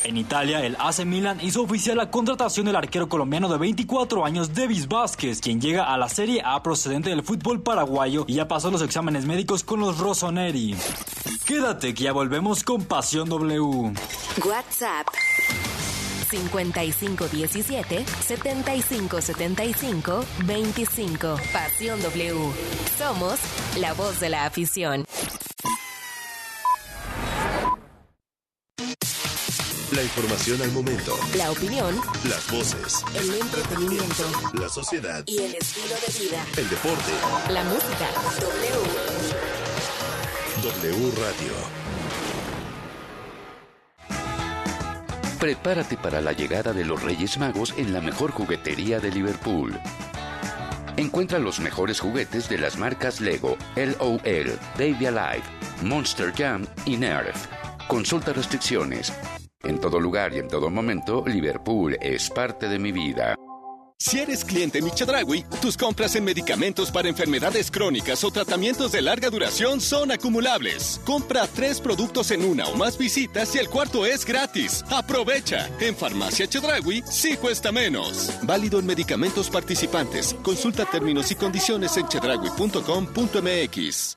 [0.08, 4.53] En Italia, el AC Milan hizo oficial la contratación del arquero colombiano de 24 años
[4.53, 8.72] Davis Vázquez, quien llega a la Serie A Procedente del fútbol paraguayo y ya pasó
[8.72, 10.76] los exámenes médicos con los Rossoneri.
[11.46, 13.93] Quédate que ya volvemos con Pasión W.
[14.46, 15.08] WhatsApp
[16.30, 21.36] 5517 7575 25.
[21.54, 22.52] Pasión W.
[22.98, 23.39] Somos
[23.80, 25.06] la voz de la afición.
[29.97, 31.17] La información al momento.
[31.36, 31.99] La opinión.
[32.29, 33.03] Las voces.
[33.15, 34.29] El entretenimiento.
[34.53, 35.23] La sociedad.
[35.25, 36.45] Y el estilo de vida.
[36.55, 37.12] El deporte.
[37.49, 38.07] La música.
[38.39, 38.75] W.
[40.62, 41.51] W Radio.
[45.39, 49.79] Prepárate para la llegada de los Reyes Magos en la mejor juguetería de Liverpool.
[50.95, 55.43] Encuentra los mejores juguetes de las marcas Lego, LOL, Baby Alive,
[55.81, 57.47] Monster Jam y Nerf.
[57.88, 59.12] Consulta restricciones.
[59.63, 63.36] En todo lugar y en todo momento, Liverpool es parte de mi vida.
[64.00, 69.32] Si eres cliente Michadragui, tus compras en medicamentos para enfermedades crónicas o tratamientos de larga
[69.32, 71.02] duración son acumulables.
[71.04, 74.86] Compra tres productos en una o más visitas y el cuarto es gratis.
[74.91, 75.67] Aprovecha.
[75.80, 78.32] En Farmacia Chedragui sí cuesta menos.
[78.43, 80.36] Válido en medicamentos participantes.
[80.43, 84.16] Consulta términos y condiciones en chedragui.com.mx.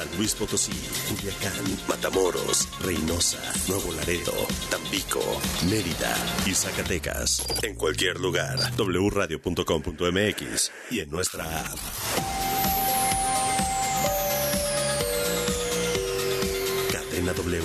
[0.17, 0.73] Luis Potosí,
[1.07, 4.33] Culiacán, Matamoros, Reynosa, Nuevo Laredo,
[4.69, 5.19] Tampico,
[5.69, 7.45] Mérida y Zacatecas.
[7.63, 11.77] En cualquier lugar, wradio.com.mx y en nuestra app.
[16.91, 17.63] Cadena W.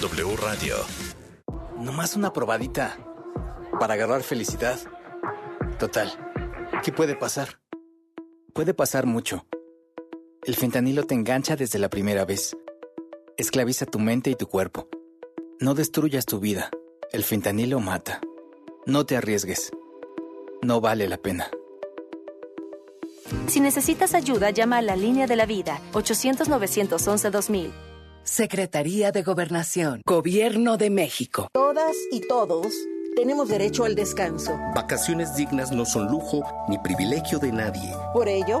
[0.00, 0.76] W Radio.
[1.78, 2.96] Nomás una probadita.
[3.78, 4.78] Para agarrar felicidad.
[5.78, 6.12] Total.
[6.82, 7.60] ¿Qué puede pasar?
[8.52, 9.46] Puede pasar mucho.
[10.44, 12.56] El fentanilo te engancha desde la primera vez.
[13.36, 14.88] Esclaviza tu mente y tu cuerpo.
[15.58, 16.70] No destruyas tu vida.
[17.12, 18.20] El fentanilo mata.
[18.86, 19.70] No te arriesgues.
[20.62, 21.50] No vale la pena.
[23.48, 27.70] Si necesitas ayuda, llama a la línea de la vida 800-911-2000.
[28.22, 31.48] Secretaría de Gobernación, Gobierno de México.
[31.52, 32.72] Todas y todos
[33.14, 34.58] tenemos derecho al descanso.
[34.74, 37.92] Vacaciones dignas no son lujo ni privilegio de nadie.
[38.14, 38.60] Por ello,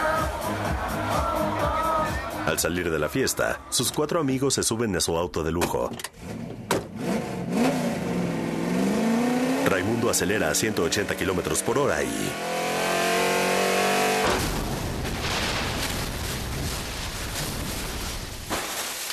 [2.51, 5.89] Al salir de la fiesta, sus cuatro amigos se suben a su auto de lujo.
[9.69, 12.29] Raimundo acelera a 180 kilómetros por hora y.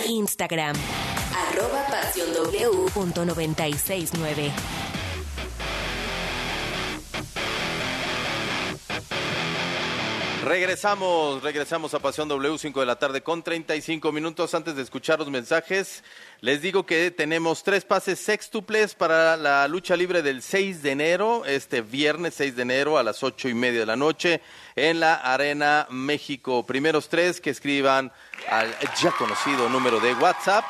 [0.06, 0.76] Instagram.
[1.50, 2.90] Arroba Pasión W.
[2.94, 4.52] Punto 969.
[10.44, 14.54] Regresamos, regresamos a Pasión W, 5 de la tarde con 35 minutos.
[14.54, 16.04] Antes de escuchar los mensajes,
[16.42, 21.46] les digo que tenemos tres pases sextuples para la lucha libre del 6 de enero,
[21.46, 24.42] este viernes 6 de enero a las ocho y media de la noche
[24.76, 26.66] en la Arena México.
[26.66, 28.12] Primeros tres que escriban
[28.50, 28.68] al
[29.00, 30.66] ya conocido número de WhatsApp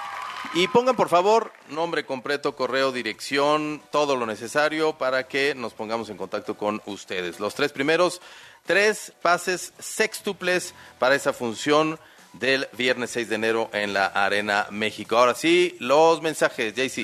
[0.53, 6.11] y pongan por favor nombre completo, correo, dirección, todo lo necesario para que nos pongamos
[6.11, 7.41] en contacto con ustedes.
[7.41, 8.21] Los tres primeros,
[8.67, 11.99] tres pases sextuples para esa función
[12.33, 15.17] del viernes 6 de enero en la Arena México.
[15.17, 17.03] Ahora sí, los mensajes, JC.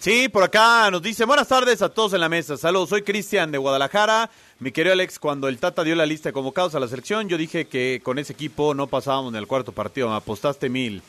[0.00, 2.56] Sí, por acá nos dice, buenas tardes a todos en la mesa.
[2.56, 4.30] Saludos, soy Cristian de Guadalajara.
[4.58, 7.36] Mi querido Alex, cuando el Tata dio la lista de convocados a la selección, yo
[7.36, 10.08] dije que con ese equipo no pasábamos en el cuarto partido.
[10.08, 11.02] Me apostaste mil.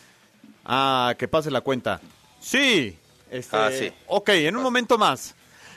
[0.64, 1.99] Ah, que pase la cuenta.
[2.39, 2.95] Sí.
[3.32, 3.91] Este, Ah, sí.
[4.06, 5.34] Ok, en un momento más.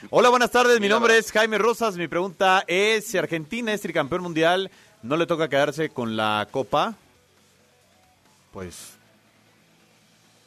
[0.09, 0.79] Hola, buenas tardes.
[0.79, 1.95] Mi nombre es Jaime Rosas.
[1.97, 4.71] Mi pregunta es si Argentina es tricampeón mundial,
[5.01, 6.95] ¿no le toca quedarse con la copa?
[8.51, 8.93] Pues...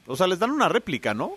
[0.06, 1.32] O sea, les dan una réplica, ¿no?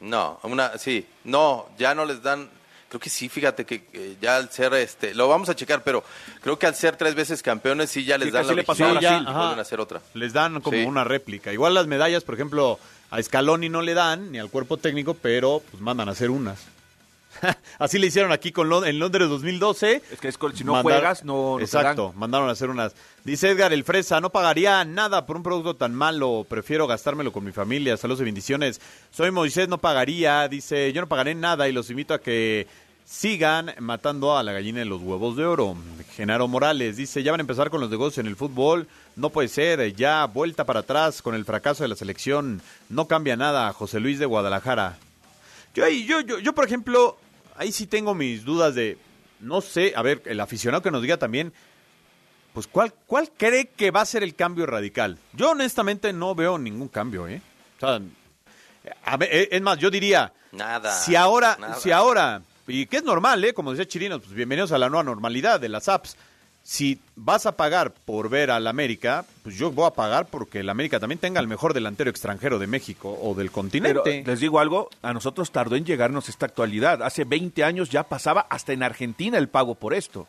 [0.00, 2.48] No, una, sí, no, ya no les dan,
[2.88, 6.04] creo que sí, fíjate que eh, ya al ser, este, lo vamos a checar, pero
[6.40, 8.84] creo que al ser tres veces campeones sí ya les Sí, dan la le pasó
[8.84, 9.10] a Brasil.
[9.24, 9.38] y Ajá.
[9.38, 10.00] vuelven a hacer otra.
[10.12, 10.84] Les dan como Sí.
[10.84, 11.52] una réplica.
[11.52, 12.78] Igual las medallas, por ejemplo,
[13.10, 16.60] a Scaloni no le dan, ni al cuerpo técnico, pero pues mandan a hacer unas.
[17.78, 20.02] Así le hicieron aquí con en Londres 2012.
[20.12, 22.94] Es que es si no juegas, no- no te Exacto, mandaron a hacer unas.
[23.24, 27.44] Dice Edgar el Fresa, no pagaría nada por un producto tan malo, prefiero gastármelo con
[27.44, 27.96] mi familia.
[27.96, 28.80] Saludos y bendiciones.
[29.10, 30.46] Soy Moisés, no pagaría.
[30.48, 32.66] Dice, yo no pagaré nada y los invito a que
[33.06, 35.76] sigan matando a la gallina de los huevos de oro.
[36.16, 38.88] Genaro Morales dice, ya van a empezar con los negocios en el fútbol.
[39.16, 42.62] No puede ser, ya vuelta para atrás con el fracaso de la selección.
[42.88, 43.72] No cambia nada.
[43.72, 44.96] José Luis de Guadalajara.
[45.74, 47.18] Yo, yo, yo, yo, por ejemplo,
[47.56, 48.98] ahí sí tengo mis dudas de,
[49.40, 51.52] no sé, a ver, el aficionado que nos diga también,
[52.52, 55.18] pues, ¿cuál, cuál cree que va a ser el cambio radical?
[55.32, 57.42] Yo honestamente no veo ningún cambio, ¿eh?
[57.76, 58.00] O sea,
[59.04, 60.92] a ver, eh, es más, yo diría, Nada.
[60.92, 61.74] si ahora, nada.
[61.76, 63.52] si ahora, y que es normal, ¿eh?
[63.54, 66.16] Como decía Chirinos, pues bienvenidos a la nueva normalidad de las apps.
[66.66, 70.70] Si vas a pagar por ver al América, pues yo voy a pagar porque el
[70.70, 74.24] América también tenga el mejor delantero extranjero de México o del Pero continente.
[74.26, 77.02] les digo algo, a nosotros tardó en llegarnos esta actualidad.
[77.02, 80.26] Hace 20 años ya pasaba hasta en Argentina el pago por esto.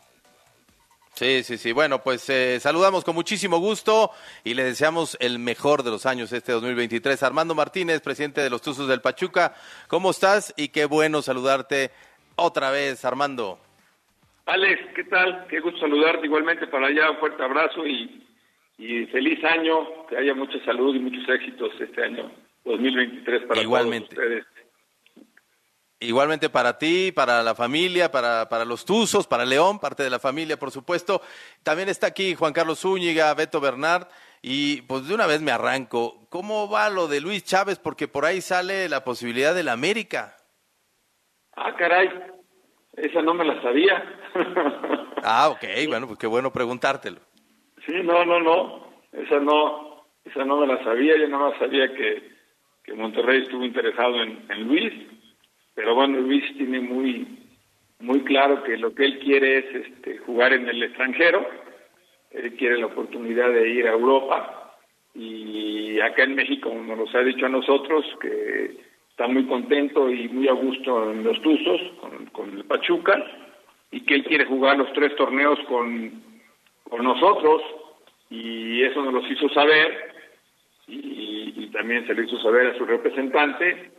[1.14, 1.72] Sí, sí, sí.
[1.72, 4.12] Bueno, pues eh, saludamos con muchísimo gusto
[4.44, 7.24] y le deseamos el mejor de los años este 2023.
[7.24, 9.56] Armando Martínez, presidente de los Tuzos del Pachuca,
[9.88, 10.54] ¿cómo estás?
[10.58, 11.92] Y qué bueno saludarte
[12.36, 13.58] otra vez, Armando.
[14.46, 15.48] Alex, ¿qué tal?
[15.48, 18.24] Qué gusto saludarte igualmente para allá, un fuerte abrazo y,
[18.78, 22.32] y feliz año, que haya mucha salud y muchos éxitos este año
[22.64, 24.16] 2023 para Igualmente.
[24.16, 24.46] todos ustedes.
[26.00, 30.20] Igualmente para ti, para la familia, para, para los Tuzos, para León, parte de la
[30.20, 31.22] familia, por supuesto.
[31.64, 34.08] También está aquí Juan Carlos Zúñiga, Beto Bernard.
[34.42, 36.28] Y pues de una vez me arranco.
[36.30, 37.80] ¿Cómo va lo de Luis Chávez?
[37.80, 40.36] Porque por ahí sale la posibilidad del América.
[41.56, 42.10] Ah, caray,
[42.98, 44.04] esa no me la sabía.
[45.24, 47.20] Ah, ok, bueno, pues qué bueno preguntártelo.
[47.86, 51.94] sí, no, no, no, esa no, esa no me la sabía, yo nada más sabía
[51.94, 52.24] que,
[52.84, 54.94] que Monterrey estuvo interesado en, en Luis,
[55.74, 57.28] pero bueno, Luis tiene muy,
[58.00, 61.46] muy claro que lo que él quiere es este, jugar en el extranjero,
[62.32, 64.62] él quiere la oportunidad de ir a Europa.
[65.14, 68.76] Y acá en México nos ha dicho a nosotros que
[69.16, 73.16] está muy contento y muy a gusto en los Tuzos con, con el Pachuca
[73.90, 76.22] y que él quiere jugar los tres torneos con,
[76.84, 77.62] con nosotros
[78.30, 80.14] y eso nos los hizo saber
[80.88, 83.90] y, y también se lo hizo saber a su representante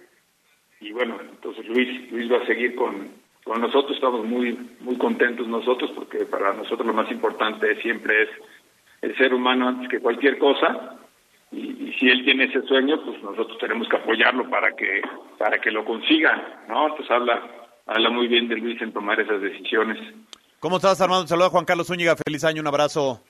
[0.82, 3.08] y bueno, entonces Luis, Luis va a seguir con,
[3.42, 8.28] con nosotros, estamos muy, muy contentos nosotros porque para nosotros lo más importante siempre es
[9.00, 10.98] el ser humano antes que cualquier cosa
[11.52, 15.02] y, si él tiene ese sueño, pues nosotros tenemos que apoyarlo para que
[15.38, 16.88] para que lo consiga, ¿no?
[16.88, 17.42] Entonces habla
[17.86, 19.98] habla muy bien de Luis en tomar esas decisiones.
[20.60, 21.26] ¿Cómo estás, Armando?
[21.26, 22.16] Saluda Juan Carlos Zúñiga.
[22.16, 23.22] Feliz año, un abrazo.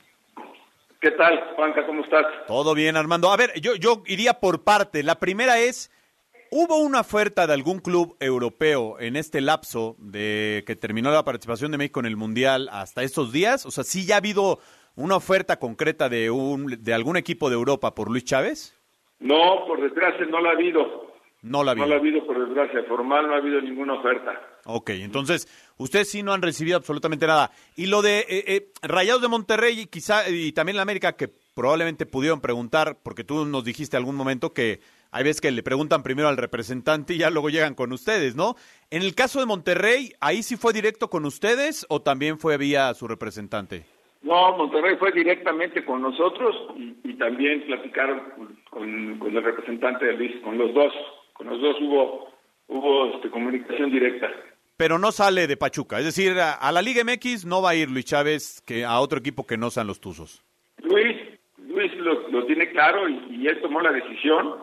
[1.00, 1.84] ¿Qué tal, Juanca?
[1.86, 2.24] ¿Cómo estás?
[2.46, 3.30] Todo bien, Armando.
[3.30, 5.02] A ver, yo, yo iría por parte.
[5.02, 5.90] La primera es,
[6.50, 11.70] ¿hubo una oferta de algún club europeo en este lapso de que terminó la participación
[11.70, 13.66] de México en el Mundial hasta estos días?
[13.66, 14.58] O sea, ¿sí ya ha habido
[14.96, 18.74] una oferta concreta de, un, de algún equipo de Europa por Luis Chávez?
[19.20, 21.06] No, por desgracia no la ha habido.
[21.42, 21.86] No la ha habido.
[21.86, 22.82] No la ha habido, por desgracia.
[22.88, 24.32] Formal no ha habido ninguna oferta.
[24.64, 27.52] Ok, entonces ustedes sí no han recibido absolutamente nada.
[27.76, 32.04] Y lo de eh, eh, Rayados de Monterrey, quizá, y también la América, que probablemente
[32.04, 34.80] pudieron preguntar, porque tú nos dijiste algún momento que
[35.12, 38.56] hay veces que le preguntan primero al representante y ya luego llegan con ustedes, ¿no?
[38.90, 42.92] En el caso de Monterrey, ¿ahí sí fue directo con ustedes o también fue vía
[42.94, 43.95] su representante?
[44.26, 48.20] No, Monterrey fue directamente con nosotros y, también platicaron
[48.68, 50.92] con, el representante de Luis, con los dos.
[51.32, 52.32] Con los dos hubo,
[52.66, 54.28] hubo este, comunicación directa.
[54.76, 57.88] Pero no sale de Pachuca, es decir, a, la Liga MX no va a ir
[57.88, 60.42] Luis Chávez que a otro equipo que no sean los Tuzos.
[60.82, 61.16] Luis,
[61.58, 64.56] Luis lo, tiene claro y, él tomó la decisión.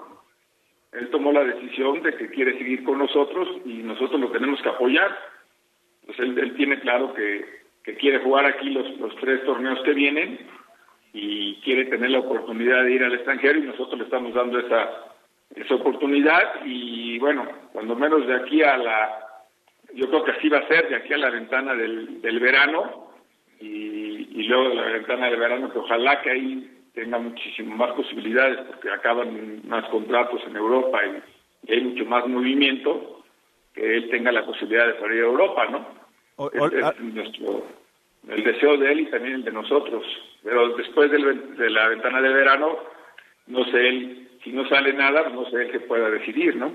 [0.91, 4.70] Él tomó la decisión de que quiere seguir con nosotros y nosotros lo tenemos que
[4.70, 5.18] apoyar.
[6.05, 9.93] Pues él, él tiene claro que, que quiere jugar aquí los, los tres torneos que
[9.93, 10.39] vienen
[11.13, 14.89] y quiere tener la oportunidad de ir al extranjero y nosotros le estamos dando esa,
[15.55, 19.19] esa oportunidad y bueno, cuando menos de aquí a la,
[19.93, 23.11] yo creo que así va a ser, de aquí a la ventana del, del verano
[23.59, 27.91] y, y luego de la ventana del verano que ojalá que ahí tenga muchísimo más
[27.91, 33.23] posibilidades porque acaban más contratos en Europa y, hay mucho más movimiento,
[33.73, 36.02] que él tenga la posibilidad de salir a Europa, ¿no?
[36.38, 37.65] Nuestro,
[38.27, 40.03] el deseo de él y también el de nosotros.
[40.43, 42.77] Pero después de la ventana de verano,
[43.47, 46.71] no sé él, si no sale nada, no sé él que pueda decidir, ¿no?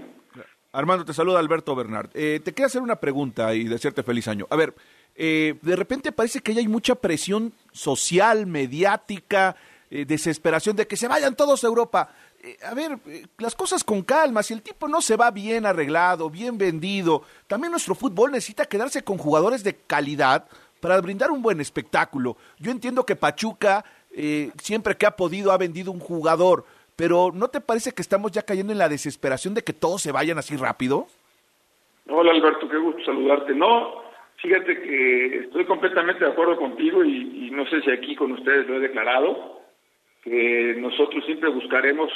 [0.73, 2.11] Armando, te saluda Alberto Bernard.
[2.15, 4.47] Eh, te quiero hacer una pregunta y desearte feliz año.
[4.51, 4.75] A ver,
[5.17, 9.57] eh, de repente parece que ya hay mucha presión social, mediática,
[9.91, 12.15] eh, desesperación de que se vayan todos a Europa.
[12.43, 15.67] Eh, a ver, eh, las cosas con calma, si el tipo no se va bien
[15.67, 20.49] arreglado, bien vendido, también nuestro fútbol necesita quedarse con jugadores de calidad
[20.81, 22.37] para brindar un buen espectáculo.
[22.59, 26.65] Yo entiendo que Pachuca eh, siempre que ha podido ha vendido un jugador,
[26.95, 30.13] pero ¿no te parece que estamos ya cayendo en la desesperación de que todos se
[30.13, 31.09] vayan así rápido?
[32.09, 33.53] Hola Alberto, qué gusto saludarte.
[33.53, 34.01] No,
[34.37, 38.77] fíjate que estoy completamente de acuerdo contigo y no sé si aquí con ustedes lo
[38.77, 39.58] he declarado
[40.29, 42.11] que nosotros siempre buscaremos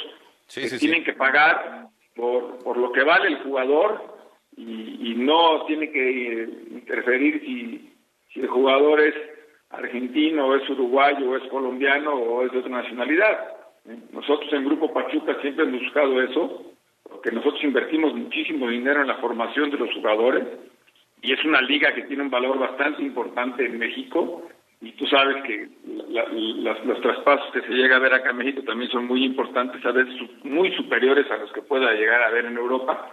[0.53, 4.13] que tienen que pagar por, por lo que vale el jugador
[4.55, 7.93] y, no tiene que interferir si,
[8.33, 9.15] si el jugador es
[9.69, 13.39] argentino o es uruguayo o es colombiano o es de otra nacionalidad.
[14.11, 19.17] Nosotros en Grupo Pachuca siempre hemos buscado eso, porque nosotros invertimos muchísimo dinero en la
[19.17, 20.45] formación de los jugadores
[21.21, 24.47] y es una liga que tiene un valor bastante importante en México
[24.83, 28.91] y tú sabes que los traspasos que se llega a ver acá en México también
[28.91, 30.13] son muy importantes, a veces
[30.43, 33.09] muy superiores a los que pueda llegar a ver en Europa,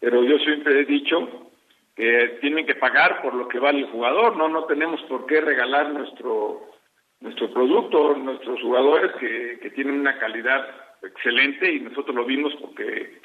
[0.00, 1.50] pero yo siempre he dicho
[1.94, 5.42] que tienen que pagar por lo que vale el jugador, no no tenemos por qué
[5.42, 6.62] regalar nuestro
[7.20, 10.66] nuestro producto, nuestros jugadores que, que tienen una calidad
[11.02, 13.20] excelente y nosotros lo vimos porque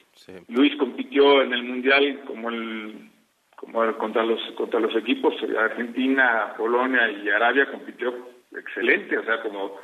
[0.49, 3.09] Luis compitió en el Mundial como el
[3.57, 8.13] como contra los contra los equipos Argentina, Polonia y Arabia compitió
[8.51, 9.75] excelente, o sea, como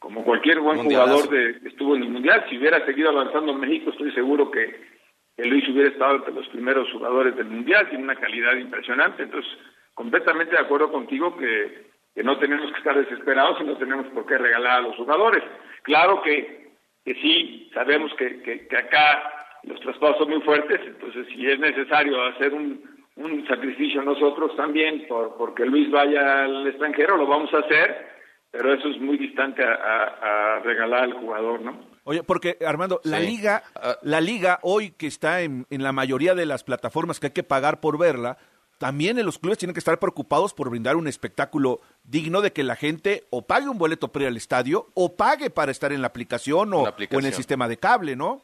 [0.00, 4.10] como cualquier buen jugador de, estuvo en el mundial, si hubiera seguido avanzando México, estoy
[4.12, 4.98] seguro que,
[5.36, 9.50] Luis hubiera estado entre los primeros jugadores del mundial, tiene una calidad impresionante, entonces
[9.94, 14.26] completamente de acuerdo contigo que, que no tenemos que estar desesperados y no tenemos por
[14.26, 15.42] qué regalar a los jugadores.
[15.82, 16.72] Claro que,
[17.06, 21.58] que sí, sabemos que, que, que acá los traspasos son muy fuertes, entonces si es
[21.58, 27.52] necesario hacer un, un sacrificio nosotros también por porque Luis vaya al extranjero, lo vamos
[27.54, 28.06] a hacer,
[28.50, 31.78] pero eso es muy distante a, regalar al jugador, ¿no?
[32.04, 33.96] Oye, porque Armando, la liga, ah.
[34.02, 37.42] la liga hoy que está en, en la mayoría de las plataformas que hay que
[37.42, 38.38] pagar por verla,
[38.78, 42.64] también en los clubes tienen que estar preocupados por brindar un espectáculo digno de que
[42.64, 46.00] la gente o pague un boleto para ir al estadio o pague para estar en
[46.00, 48.40] la aplicación o, o en el sistema de cable, ¿no?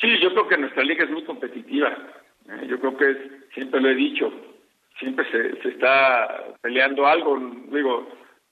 [0.00, 2.21] Sí, yo creo que nuestra liga es muy competitiva
[2.66, 3.16] yo creo que
[3.54, 4.32] siempre lo he dicho,
[4.98, 7.38] siempre se, se está peleando algo,
[7.70, 8.08] digo,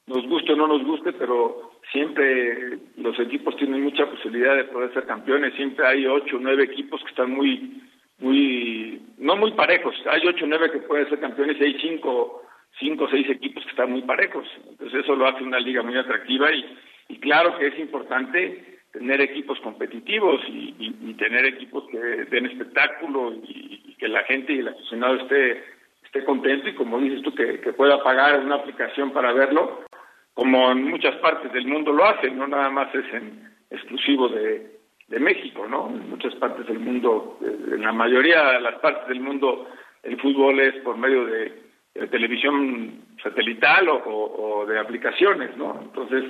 [0.07, 4.93] nos guste o no nos guste, pero siempre los equipos tienen mucha posibilidad de poder
[4.93, 7.81] ser campeones, siempre hay ocho o nueve equipos que están muy
[8.21, 9.95] muy, no muy parejos.
[10.11, 12.43] Hay ocho o nueve que pueden ser campeones y hay cinco,
[12.79, 14.47] cinco o seis equipos que están muy parejos.
[14.69, 16.79] Entonces eso lo hace una liga muy atractiva y,
[17.09, 23.95] y claro que es importante tener equipos competitivos y, tener equipos que den espectáculo y,
[23.99, 25.63] que la gente y el aficionado esté,
[26.03, 29.85] esté contento y como dices tú, que, que pueda pagar una aplicación para verlo,
[30.33, 34.81] como en muchas partes del mundo lo hacen, no nada más es en exclusivo de,
[35.11, 35.89] de México, ¿no?
[35.89, 39.69] En muchas partes del mundo, eh, en la mayoría de las partes del mundo,
[40.05, 41.69] el fútbol es por medio de,
[42.11, 45.79] televisión satelital o, de aplicaciones, ¿no?
[45.83, 46.25] Entonces,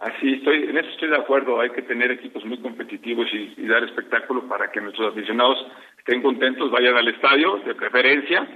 [0.00, 3.84] así estoy, en eso estoy de acuerdo, hay que tener equipos muy competitivos y, dar
[3.84, 5.58] espectáculo para que nuestros aficionados
[5.98, 8.48] estén contentos, vayan al estadio, de preferencia,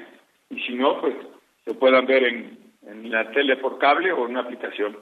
[0.51, 1.14] y si no, pues
[1.64, 2.64] se puedan ver en,
[3.11, 4.99] la tele por cable o en una aplicación.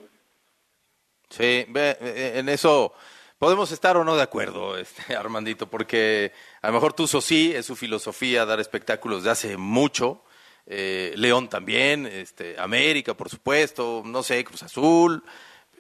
[1.29, 2.93] Sí, en eso
[3.43, 6.31] podemos estar o no de acuerdo, este, Armandito, porque
[6.61, 10.23] a lo mejor Tuzo sí, es su filosofía dar espectáculos de hace mucho.
[10.65, 15.25] Eh, León también, este, América, por supuesto, no sé, Cruz Azul,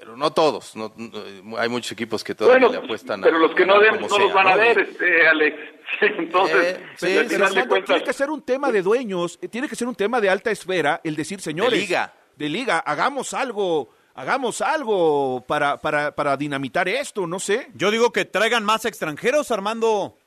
[0.02, 0.74] pero no todos.
[0.74, 0.92] No,
[1.56, 4.48] hay muchos equipos que todavía le apuestan pero los que no den, no los van
[4.48, 5.56] a ver, este, Alex.
[6.00, 10.20] Entonces, eh, tiene que ser un tema de dueños, eh, tiene que ser un tema
[10.20, 15.76] de alta esfera, el decir, señores, de liga, de liga hagamos algo hagamos algo para,
[15.76, 17.70] para, para dinamitar esto, no sé.
[17.74, 20.18] Yo digo que traigan más extranjeros, Armando.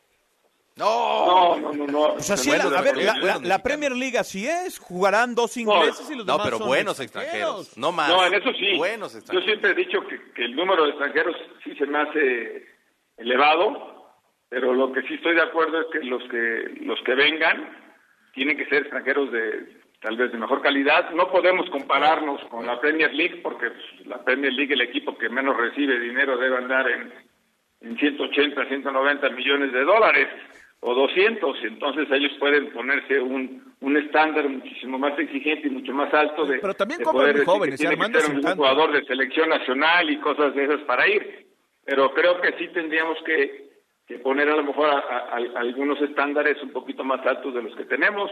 [0.77, 2.01] No, no, no, no.
[2.15, 2.97] O sea, sí, a ver,
[3.43, 7.77] la, Premier League así es, jugarán dos ingleses y los demás No, pero buenos extranjeros.
[7.77, 8.09] no más.
[8.09, 8.75] No, en eso sí.
[8.75, 12.65] Buenos Yo siempre he dicho que, que, el número de extranjeros sí se me hace
[13.15, 14.11] elevado,
[14.49, 17.69] pero lo que sí estoy de acuerdo es que los que los que vengan
[18.33, 21.09] tienen que ser extranjeros de tal vez de mejor calidad.
[21.11, 25.29] No podemos compararnos con la Premier League porque pues, la Premier League, el equipo que
[25.29, 27.13] menos recibe dinero, debe andar en,
[27.79, 30.27] en 180, 190 millones de dólares
[30.87, 31.57] o 200.
[31.63, 36.59] Entonces ellos pueden ponerse un, un estándar muchísimo más exigente y mucho más alto de,
[36.59, 40.19] Pero también de poder jóvenes, que tiene que ser un jugador de selección nacional y
[40.19, 41.47] cosas de esas para ir.
[41.83, 43.69] Pero creo que sí tendríamos que,
[44.07, 47.85] que poner a lo mejor a algunos estándares un poquito más altos de los que
[47.85, 48.29] tenemos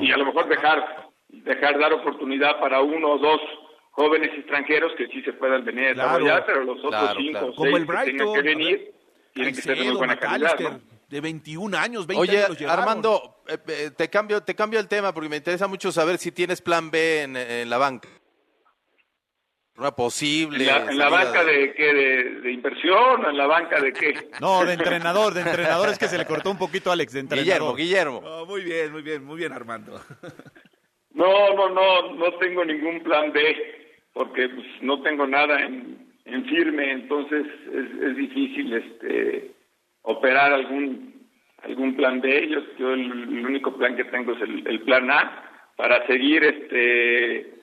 [0.00, 3.40] y a lo mejor dejar, dejar dar oportunidad para uno o dos
[3.92, 7.86] jóvenes extranjeros que sí se puedan venir a desarrollar, pero los otros cinco o seis
[7.86, 8.90] que tengan que venir
[9.32, 10.80] tienen que ser de muy buena calidad.
[11.08, 15.14] De 21 años, 20 Oye, años Armando, eh, eh, te cambio te cambio el tema
[15.14, 18.08] porque me interesa mucho saber si tienes plan B en, la banca.
[19.78, 20.68] Una posible.
[20.68, 21.94] ¿En la, banca de, qué?
[22.42, 23.24] De, inversión?
[23.24, 24.28] ¿En la banca de qué?
[24.40, 25.32] No, de entrenador.
[25.32, 27.12] De entrenador es que se le cortó un poquito a Alex.
[27.12, 27.76] De entrenador.
[27.76, 28.46] Guillermo, Guillermo.
[28.46, 30.00] muy bien, muy bien, muy bien, Armando.
[31.10, 33.78] No, no, no, no tengo ningún plan B
[34.12, 39.54] porque pues, no tengo nada en, en firme, entonces es, es, difícil este
[40.02, 41.08] operar algún
[41.62, 42.48] algún plan B.
[42.48, 47.58] Yo, yo el, único plan que tengo es el, el plan A para seguir este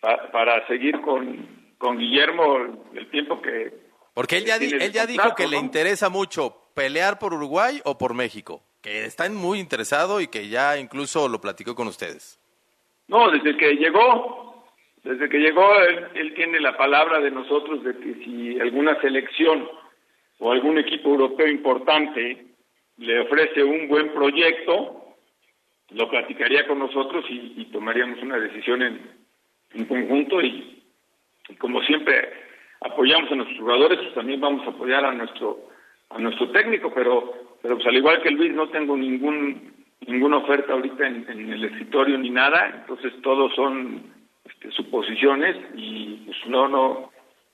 [0.00, 3.72] para seguir con, con Guillermo el tiempo que...
[4.14, 8.14] Porque él ya, él ya dijo que le interesa mucho pelear por Uruguay o por
[8.14, 12.40] México, que está muy interesado y que ya incluso lo platicó con ustedes.
[13.06, 14.64] No, desde que llegó,
[15.04, 19.68] desde que llegó él, él tiene la palabra de nosotros de que si alguna selección
[20.38, 22.46] o algún equipo europeo importante
[22.98, 25.14] le ofrece un buen proyecto,
[25.90, 29.00] lo platicaría con nosotros y, tomaríamos una decisión en,
[29.74, 30.82] en conjunto y,
[31.58, 32.32] como siempre
[32.80, 35.68] apoyamos a nuestros jugadores, pues también vamos a apoyar a nuestro
[36.10, 37.32] a nuestro técnico, pero
[37.62, 39.72] pero pues al igual que Luis no tengo ningún
[40.06, 44.02] ninguna oferta ahorita en, el escritorio ni nada, entonces todos son
[44.44, 47.10] este, suposiciones y pues no no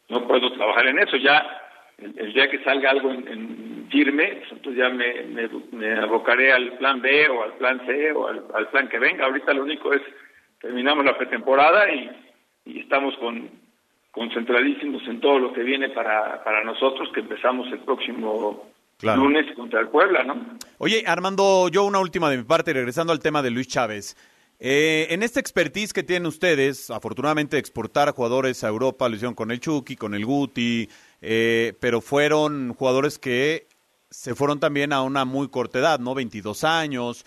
[0.09, 1.17] no puedo trabajar en eso.
[1.17, 1.64] Ya
[1.99, 7.01] el, día que salga algo en, firme, pues entonces ya me, me, abocaré al plan
[7.01, 9.27] B o al plan C o al, al plan que venga.
[9.27, 10.03] Ahorita lo único es
[10.65, 12.11] terminamos la pretemporada y,
[12.81, 13.51] estamos con,
[14.11, 18.65] concentradísimos en todo lo que viene para, para nosotros, que empezamos el próximo
[19.03, 20.57] lunes contra el Puebla, ¿no?
[20.79, 24.17] Oye, Armando, yo una última de mi parte, regresando al tema de Luis Chávez.
[24.59, 29.51] Eh, en esta expertise que tienen ustedes, afortunadamente exportar jugadores a Europa, lo hicieron con
[29.51, 30.89] el Chucky, con el Guti,
[31.27, 33.67] eh, pero fueron jugadores que
[34.11, 36.15] se fueron también a una muy corta edad, ¿no?
[36.15, 37.25] 22 años.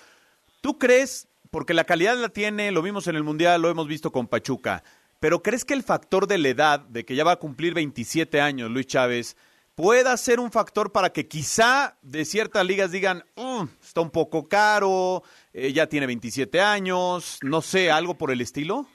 [0.61, 4.11] ¿Tú crees porque la calidad la tiene, lo vimos en el Mundial, lo hemos visto
[4.11, 4.83] con Pachuca,
[5.19, 8.39] pero ¿crees que el factor de la edad, de que ya va a cumplir 27
[8.39, 9.35] años Luis Chávez,
[9.75, 14.47] pueda ser un factor para que quizá de ciertas ligas digan, mm, está un poco
[14.47, 15.23] caro,
[15.53, 18.85] eh, ya tiene 27 años, no sé, algo por el estilo?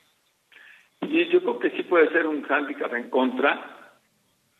[1.00, 3.81] Y yo creo que sí puede ser un hándicap en contra,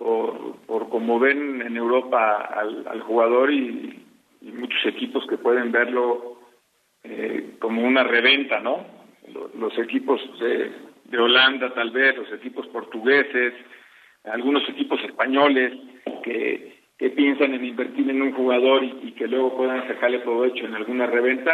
[0.03, 4.05] por, por como ven en Europa al, jugador y,
[4.40, 6.38] y muchos equipos que pueden verlo
[7.05, 8.84] eh, como una reventa, ¿no?
[9.55, 10.72] Los, equipos de,
[11.05, 13.55] de Holanda tal vez, los equipos portugueses,
[14.24, 15.72] algunos equipos españoles
[16.24, 20.74] que, que piensan en invertir en un jugador y, que luego puedan sacarle provecho en
[20.74, 21.53] alguna reventa,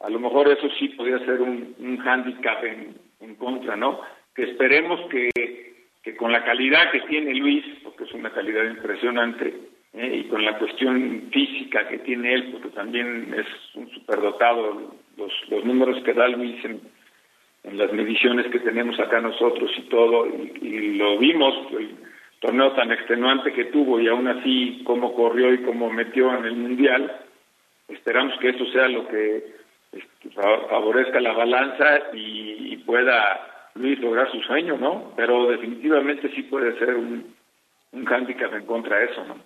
[0.00, 4.00] a lo mejor eso sí podría ser un, un hándicap en, en contra, ¿no?
[4.34, 5.30] Que esperemos que,
[6.06, 9.52] que con la calidad que tiene Luis, porque es una calidad impresionante,
[9.92, 10.22] ¿eh?
[10.22, 15.64] y con la cuestión física que tiene él, porque también es un superdotado, los, los
[15.64, 16.80] números que da Luis en,
[17.76, 20.28] las mediciones que tenemos acá nosotros y todo,
[20.62, 21.96] y, lo vimos, el
[22.38, 26.54] torneo tan extenuante que tuvo y aún así cómo corrió y cómo metió en el
[26.54, 27.12] Mundial,
[27.88, 29.44] esperamos que eso sea lo que
[29.90, 35.12] este, favorezca la balanza y, y pueda Luis lograr su sueño, ¿no?
[35.16, 37.34] Pero definitivamente sí puede ser un,
[37.92, 39.36] un hándicap en contra de eso, ¿no?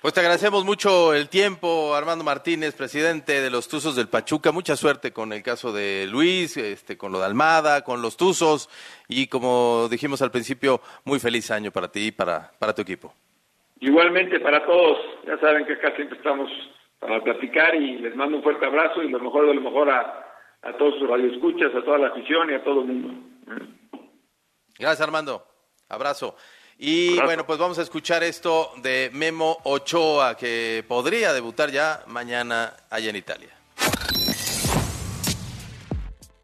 [0.00, 4.50] Pues te agradecemos mucho el tiempo, Armando Martínez, presidente de los Tuzos del Pachuca.
[4.50, 8.70] Mucha suerte con el caso de Luis, este, con lo de Almada, con los Tuzos
[9.08, 13.12] y como dijimos al principio, muy feliz año para ti y para, para tu equipo.
[13.80, 16.50] Igualmente para todos, ya saben que acá siempre estamos
[16.98, 20.29] para platicar y les mando un fuerte abrazo y lo mejor de lo mejor a,
[20.62, 23.14] a todos sus radioescuchas, a toda la afición y a todo el mundo.
[24.78, 25.44] Gracias Armando,
[25.88, 26.36] abrazo.
[26.78, 32.72] Y bueno, pues vamos a escuchar esto de Memo Ochoa, que podría debutar ya mañana
[32.88, 33.59] allá en Italia.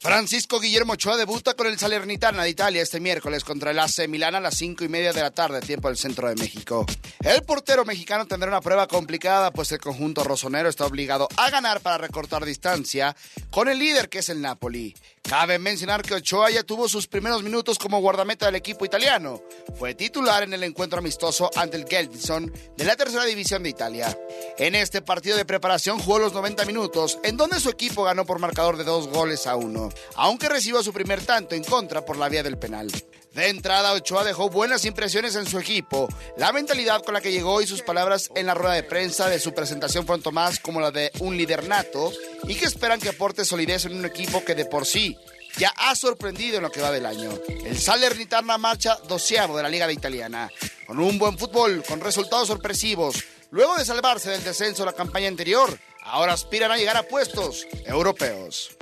[0.06, 4.36] Francisco Guillermo Ochoa debuta con el Salernitana de Italia este miércoles contra el AC Milán
[4.36, 6.86] a las cinco y media de la tarde, tiempo del centro de México.
[7.24, 11.80] El portero mexicano tendrá una prueba complicada, pues el conjunto rosonero está obligado a ganar
[11.80, 13.16] para recortar distancia
[13.50, 14.94] con el líder que es el Napoli.
[15.28, 19.42] Cabe mencionar que Ochoa ya tuvo sus primeros minutos como guardameta del equipo italiano.
[19.76, 24.16] Fue titular en el encuentro amistoso ante el Gelbison de la tercera división de Italia.
[24.56, 28.38] En este partido de preparación jugó los 90 minutos, en donde su equipo ganó por
[28.38, 32.28] marcador de dos goles a uno, aunque recibió su primer tanto en contra por la
[32.28, 32.90] vía del penal.
[33.32, 36.08] De entrada, Ochoa dejó buenas impresiones en su equipo.
[36.38, 39.38] La mentalidad con la que llegó y sus palabras en la rueda de prensa de
[39.38, 42.10] su presentación fueron tomadas como la de un líder nato
[42.44, 45.18] y que esperan que aporte solidez en un equipo que de por sí
[45.58, 47.30] ya ha sorprendido en lo que va del año.
[47.48, 50.50] El Salernitana marcha doceavo de la Liga de Italiana,
[50.86, 53.24] con un buen fútbol, con resultados sorpresivos.
[53.50, 57.66] Luego de salvarse del descenso de la campaña anterior, ahora aspiran a llegar a puestos
[57.84, 58.76] europeos.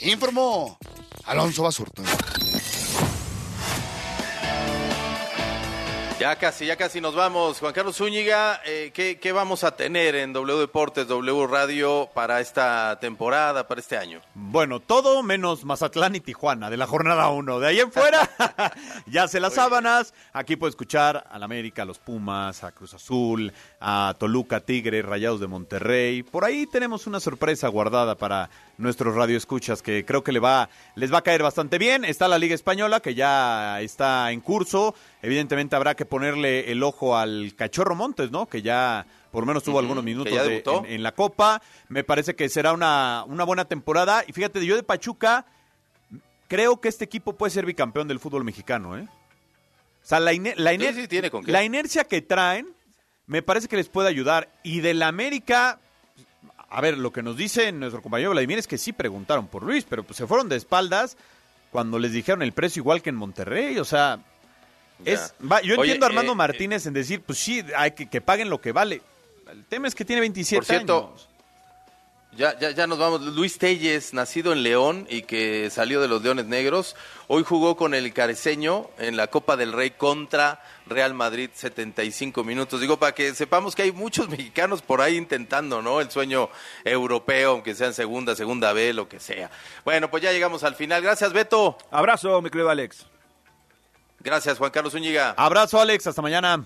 [0.00, 0.78] Informó
[1.24, 2.02] Alonso Basurto.
[6.20, 7.60] Ya casi, ya casi nos vamos.
[7.60, 12.98] Juan Carlos Zúñiga, eh, ¿qué, vamos a tener en W Deportes, W Radio para esta
[13.00, 14.20] temporada, para este año?
[14.34, 17.60] Bueno, todo menos Mazatlán y Tijuana de la jornada 1.
[17.60, 18.28] De ahí en fuera,
[19.06, 20.12] ya se las sábanas.
[20.34, 23.50] Aquí puede escuchar al América, a los Pumas, a Cruz Azul,
[23.80, 26.22] a Toluca, Tigre, Rayados de Monterrey.
[26.22, 28.50] Por ahí tenemos una sorpresa guardada para
[28.80, 32.04] nuestros radioescuchas que creo que le va, les va a caer bastante bien.
[32.04, 34.94] Está la Liga Española que ya está en curso.
[35.22, 38.46] Evidentemente habrá que ponerle el ojo al Cachorro Montes, ¿no?
[38.46, 41.62] Que ya por lo menos tuvo algunos minutos en, la Copa.
[41.88, 44.24] Me parece que será una, una buena temporada.
[44.26, 45.46] Y fíjate, yo de Pachuca
[46.48, 49.06] creo que este equipo puede ser bicampeón del fútbol mexicano, ¿eh?
[50.02, 50.72] O sea, la, la,
[51.46, 52.74] la inercia que traen
[53.26, 54.50] me parece que les puede ayudar.
[54.64, 55.78] Y del América,
[56.70, 59.84] a ver, lo que nos dice nuestro compañero Vladimir es que sí preguntaron por Luis,
[59.88, 61.16] pero pues se fueron de espaldas
[61.72, 63.78] cuando les dijeron el precio igual que en Monterrey.
[63.78, 64.20] O sea,
[65.04, 68.50] es, yo entiendo a Armando eh, Martínez en decir, pues sí, hay que, que paguen
[68.50, 69.02] lo que vale.
[69.50, 71.28] El tema es que tiene 27 por cierto, años.
[72.36, 73.22] Ya, ya, ya nos vamos.
[73.22, 76.94] Luis Telles, nacido en León y que salió de los Leones Negros,
[77.26, 82.80] hoy jugó con el Careceño en la Copa del Rey contra Real Madrid 75 minutos.
[82.80, 86.00] Digo, para que sepamos que hay muchos mexicanos por ahí intentando, ¿no?
[86.00, 86.50] El sueño
[86.84, 89.50] europeo, aunque sea en segunda, segunda B, lo que sea.
[89.84, 91.02] Bueno, pues ya llegamos al final.
[91.02, 91.76] Gracias, Beto.
[91.90, 93.06] Abrazo, mi querido Alex.
[94.20, 95.34] Gracias, Juan Carlos Zúñiga.
[95.36, 96.06] Abrazo, Alex.
[96.06, 96.64] Hasta mañana.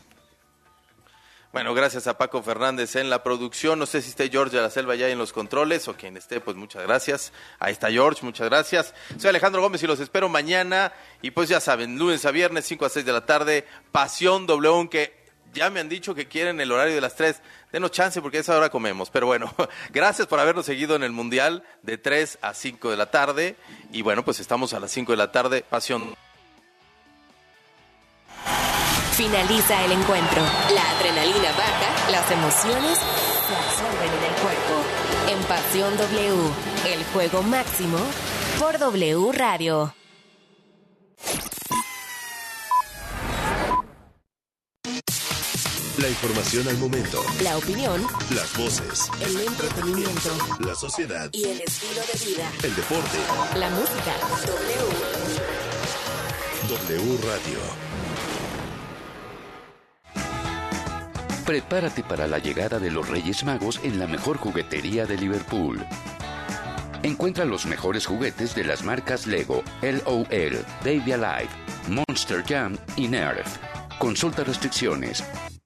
[1.55, 3.79] Bueno, gracias a Paco Fernández en la producción.
[3.79, 6.41] No sé si esté George de la Selva ya en los controles o quien esté,
[6.41, 7.33] pues muchas gracias.
[7.61, 8.93] Ahí está George, muchas gracias.
[9.19, 10.93] Soy Alejandro Gómez y los espero mañana.
[11.23, 14.69] Y pues ya saben, lunes a viernes, 5 a 6 de la tarde, Pasión W,
[14.69, 15.15] aunque
[15.53, 17.41] ya me han dicho que quieren el horario de las 3.
[17.71, 19.11] Denos chance porque esa hora comemos.
[19.11, 19.55] Pero bueno,
[19.93, 23.55] gracias por habernos seguido en el Mundial de 3 a 5 de la tarde.
[23.93, 26.17] Y bueno, pues estamos a las 5 de la tarde, Pasión.
[29.17, 30.43] Finaliza el encuentro.
[30.75, 34.83] La adrenalina baja, las emociones se absorben en el cuerpo.
[35.31, 36.51] En Pasión W,
[36.93, 37.99] el juego máximo
[38.59, 39.95] por W Radio.
[45.99, 47.23] La información al momento.
[47.41, 48.05] La opinión.
[48.35, 49.09] Las voces.
[49.21, 50.31] El entretenimiento.
[50.59, 51.31] La sociedad.
[51.33, 52.51] Y el estilo de vida.
[52.65, 53.19] El deporte.
[53.61, 54.13] La música.
[56.69, 56.99] W.
[56.99, 57.84] W Radio.
[61.45, 65.85] Prepárate para la llegada de los Reyes Magos en la mejor juguetería de Liverpool.
[67.03, 71.51] Encuentra los mejores juguetes de las marcas Lego, LOL, Baby Alive,
[71.89, 73.59] Monster Jam y Nerf.
[73.99, 75.23] Consulta restricciones.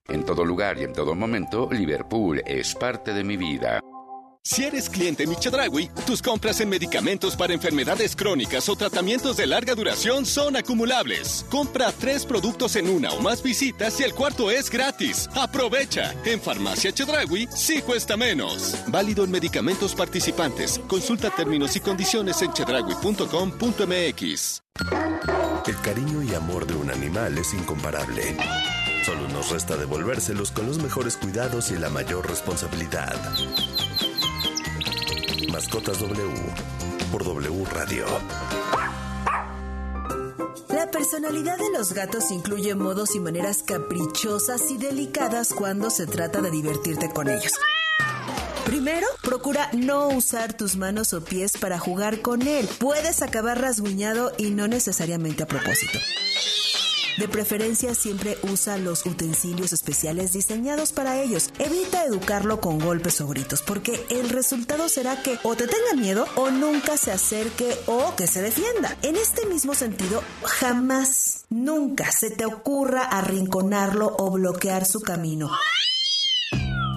[0.09, 3.81] En todo lugar y en todo momento, Liverpool es parte de mi vida.
[4.51, 9.75] Si eres cliente Michedragui, tus compras en medicamentos para enfermedades crónicas o tratamientos de larga
[9.75, 11.45] duración son acumulables.
[11.51, 15.29] Compra tres productos en una o más visitas y el cuarto es gratis.
[15.35, 16.15] Aprovecha.
[16.25, 18.75] En Farmacia Chedragui sí cuesta menos.
[18.87, 20.81] Válido en medicamentos participantes.
[20.89, 24.63] Consulta términos y condiciones en chedragui.com.mx.
[25.67, 28.35] El cariño y amor de un animal es incomparable.
[29.05, 33.15] Solo nos resta devolvérselos con los mejores cuidados y la mayor responsabilidad.
[35.53, 36.31] Mascotas W
[37.11, 38.05] por W Radio.
[40.69, 46.43] La personalidad de los gatos incluye modos y maneras caprichosas y delicadas cuando se trata
[46.43, 47.53] de divertirte con ellos.
[48.67, 52.69] Primero, procura no usar tus manos o pies para jugar con él.
[52.79, 55.99] Puedes acabar rasguñado y no necesariamente a propósito.
[57.19, 61.51] De preferencia siempre usa los utensilios especiales diseñados para ellos.
[61.59, 66.27] Evita educarlo con golpes o gritos porque el resultado será que o te tenga miedo
[66.37, 68.97] o nunca se acerque o que se defienda.
[69.03, 75.51] En este mismo sentido, jamás, nunca se te ocurra arrinconarlo o bloquear su camino.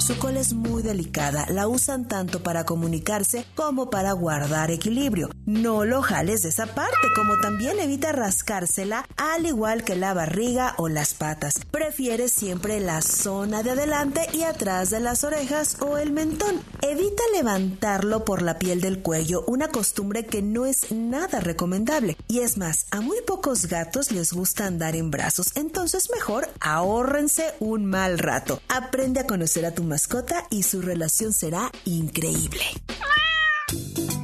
[0.01, 5.29] Su cola es muy delicada, la usan tanto para comunicarse como para guardar equilibrio.
[5.45, 10.73] No lo jales de esa parte, como también evita rascársela, al igual que la barriga
[10.77, 11.59] o las patas.
[11.69, 16.61] Prefiere siempre la zona de adelante y atrás de las orejas o el mentón.
[16.81, 22.17] Evita levantarlo por la piel del cuello, una costumbre que no es nada recomendable.
[22.27, 27.53] Y es más, a muy pocos gatos les gusta andar en brazos, entonces mejor ahórrense
[27.59, 28.59] un mal rato.
[28.67, 32.63] Aprende a conocer a tu mascota y su relación será increíble.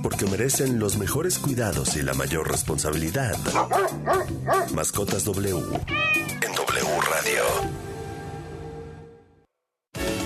[0.01, 3.35] Porque merecen los mejores cuidados y la mayor responsabilidad.
[4.73, 7.86] Mascotas W en W Radio.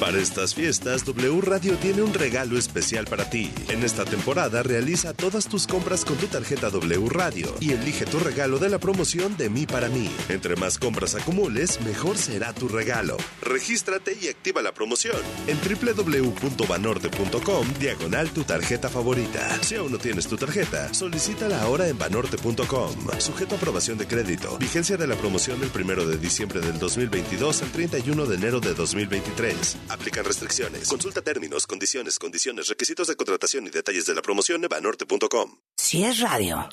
[0.02, 3.54] Para estas fiestas, W Radio tiene un regalo especial para ti.
[3.70, 8.18] En esta temporada realiza todas tus compras con tu tarjeta W Radio y elige tu
[8.18, 10.10] regalo de la promoción de mí para mí.
[10.28, 13.16] Entre más compras acumules, mejor será tu regalo.
[13.44, 19.56] Regístrate y activa la promoción en www.banorte.com diagonal tu tarjeta favorita.
[19.62, 22.96] Si aún no tienes tu tarjeta, solicítala ahora en banorte.com.
[23.20, 24.58] Sujeto a aprobación de crédito.
[24.58, 28.74] Vigencia de la promoción del 1 de diciembre del 2022 al 31 de enero de
[28.74, 29.91] 2023.
[29.92, 30.88] Aplican restricciones.
[30.88, 35.58] Consulta términos, condiciones, condiciones, requisitos de contratación y detalles de la promoción en banorte.com.
[35.76, 36.70] Si es radio.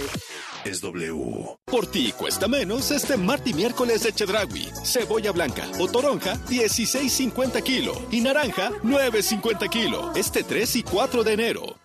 [0.65, 1.59] Es W.
[1.65, 4.67] Por ti cuesta menos este martes y miércoles de Chedragui.
[4.83, 7.93] Cebolla blanca o toronja, 16.50 kilo.
[8.09, 10.11] Y naranja, 9.50 kilo.
[10.15, 11.75] Este 3 y 4 de enero.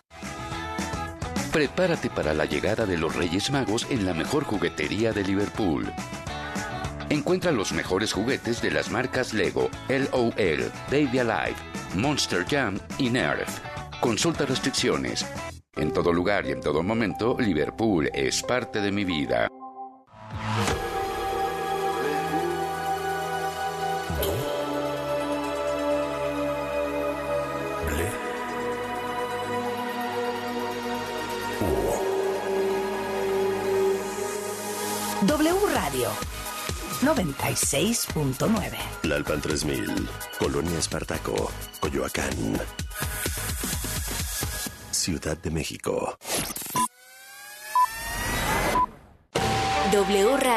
[1.53, 5.93] Prepárate para la llegada de los Reyes Magos en la mejor juguetería de Liverpool.
[7.09, 11.55] Encuentra los mejores juguetes de las marcas Lego, LOL, Baby Alive,
[11.93, 13.59] Monster Jam y Nerf.
[13.99, 15.23] Consulta restricciones.
[15.77, 19.47] En todo lugar y en todo momento, Liverpool es parte de mi vida.
[35.21, 36.09] W Radio
[37.01, 41.49] 96.9 Tlalpan 3000, Colonia Espartaco,
[41.79, 42.59] Coyoacán.
[45.01, 46.15] Ciudad de México.
[49.91, 50.51] W Radio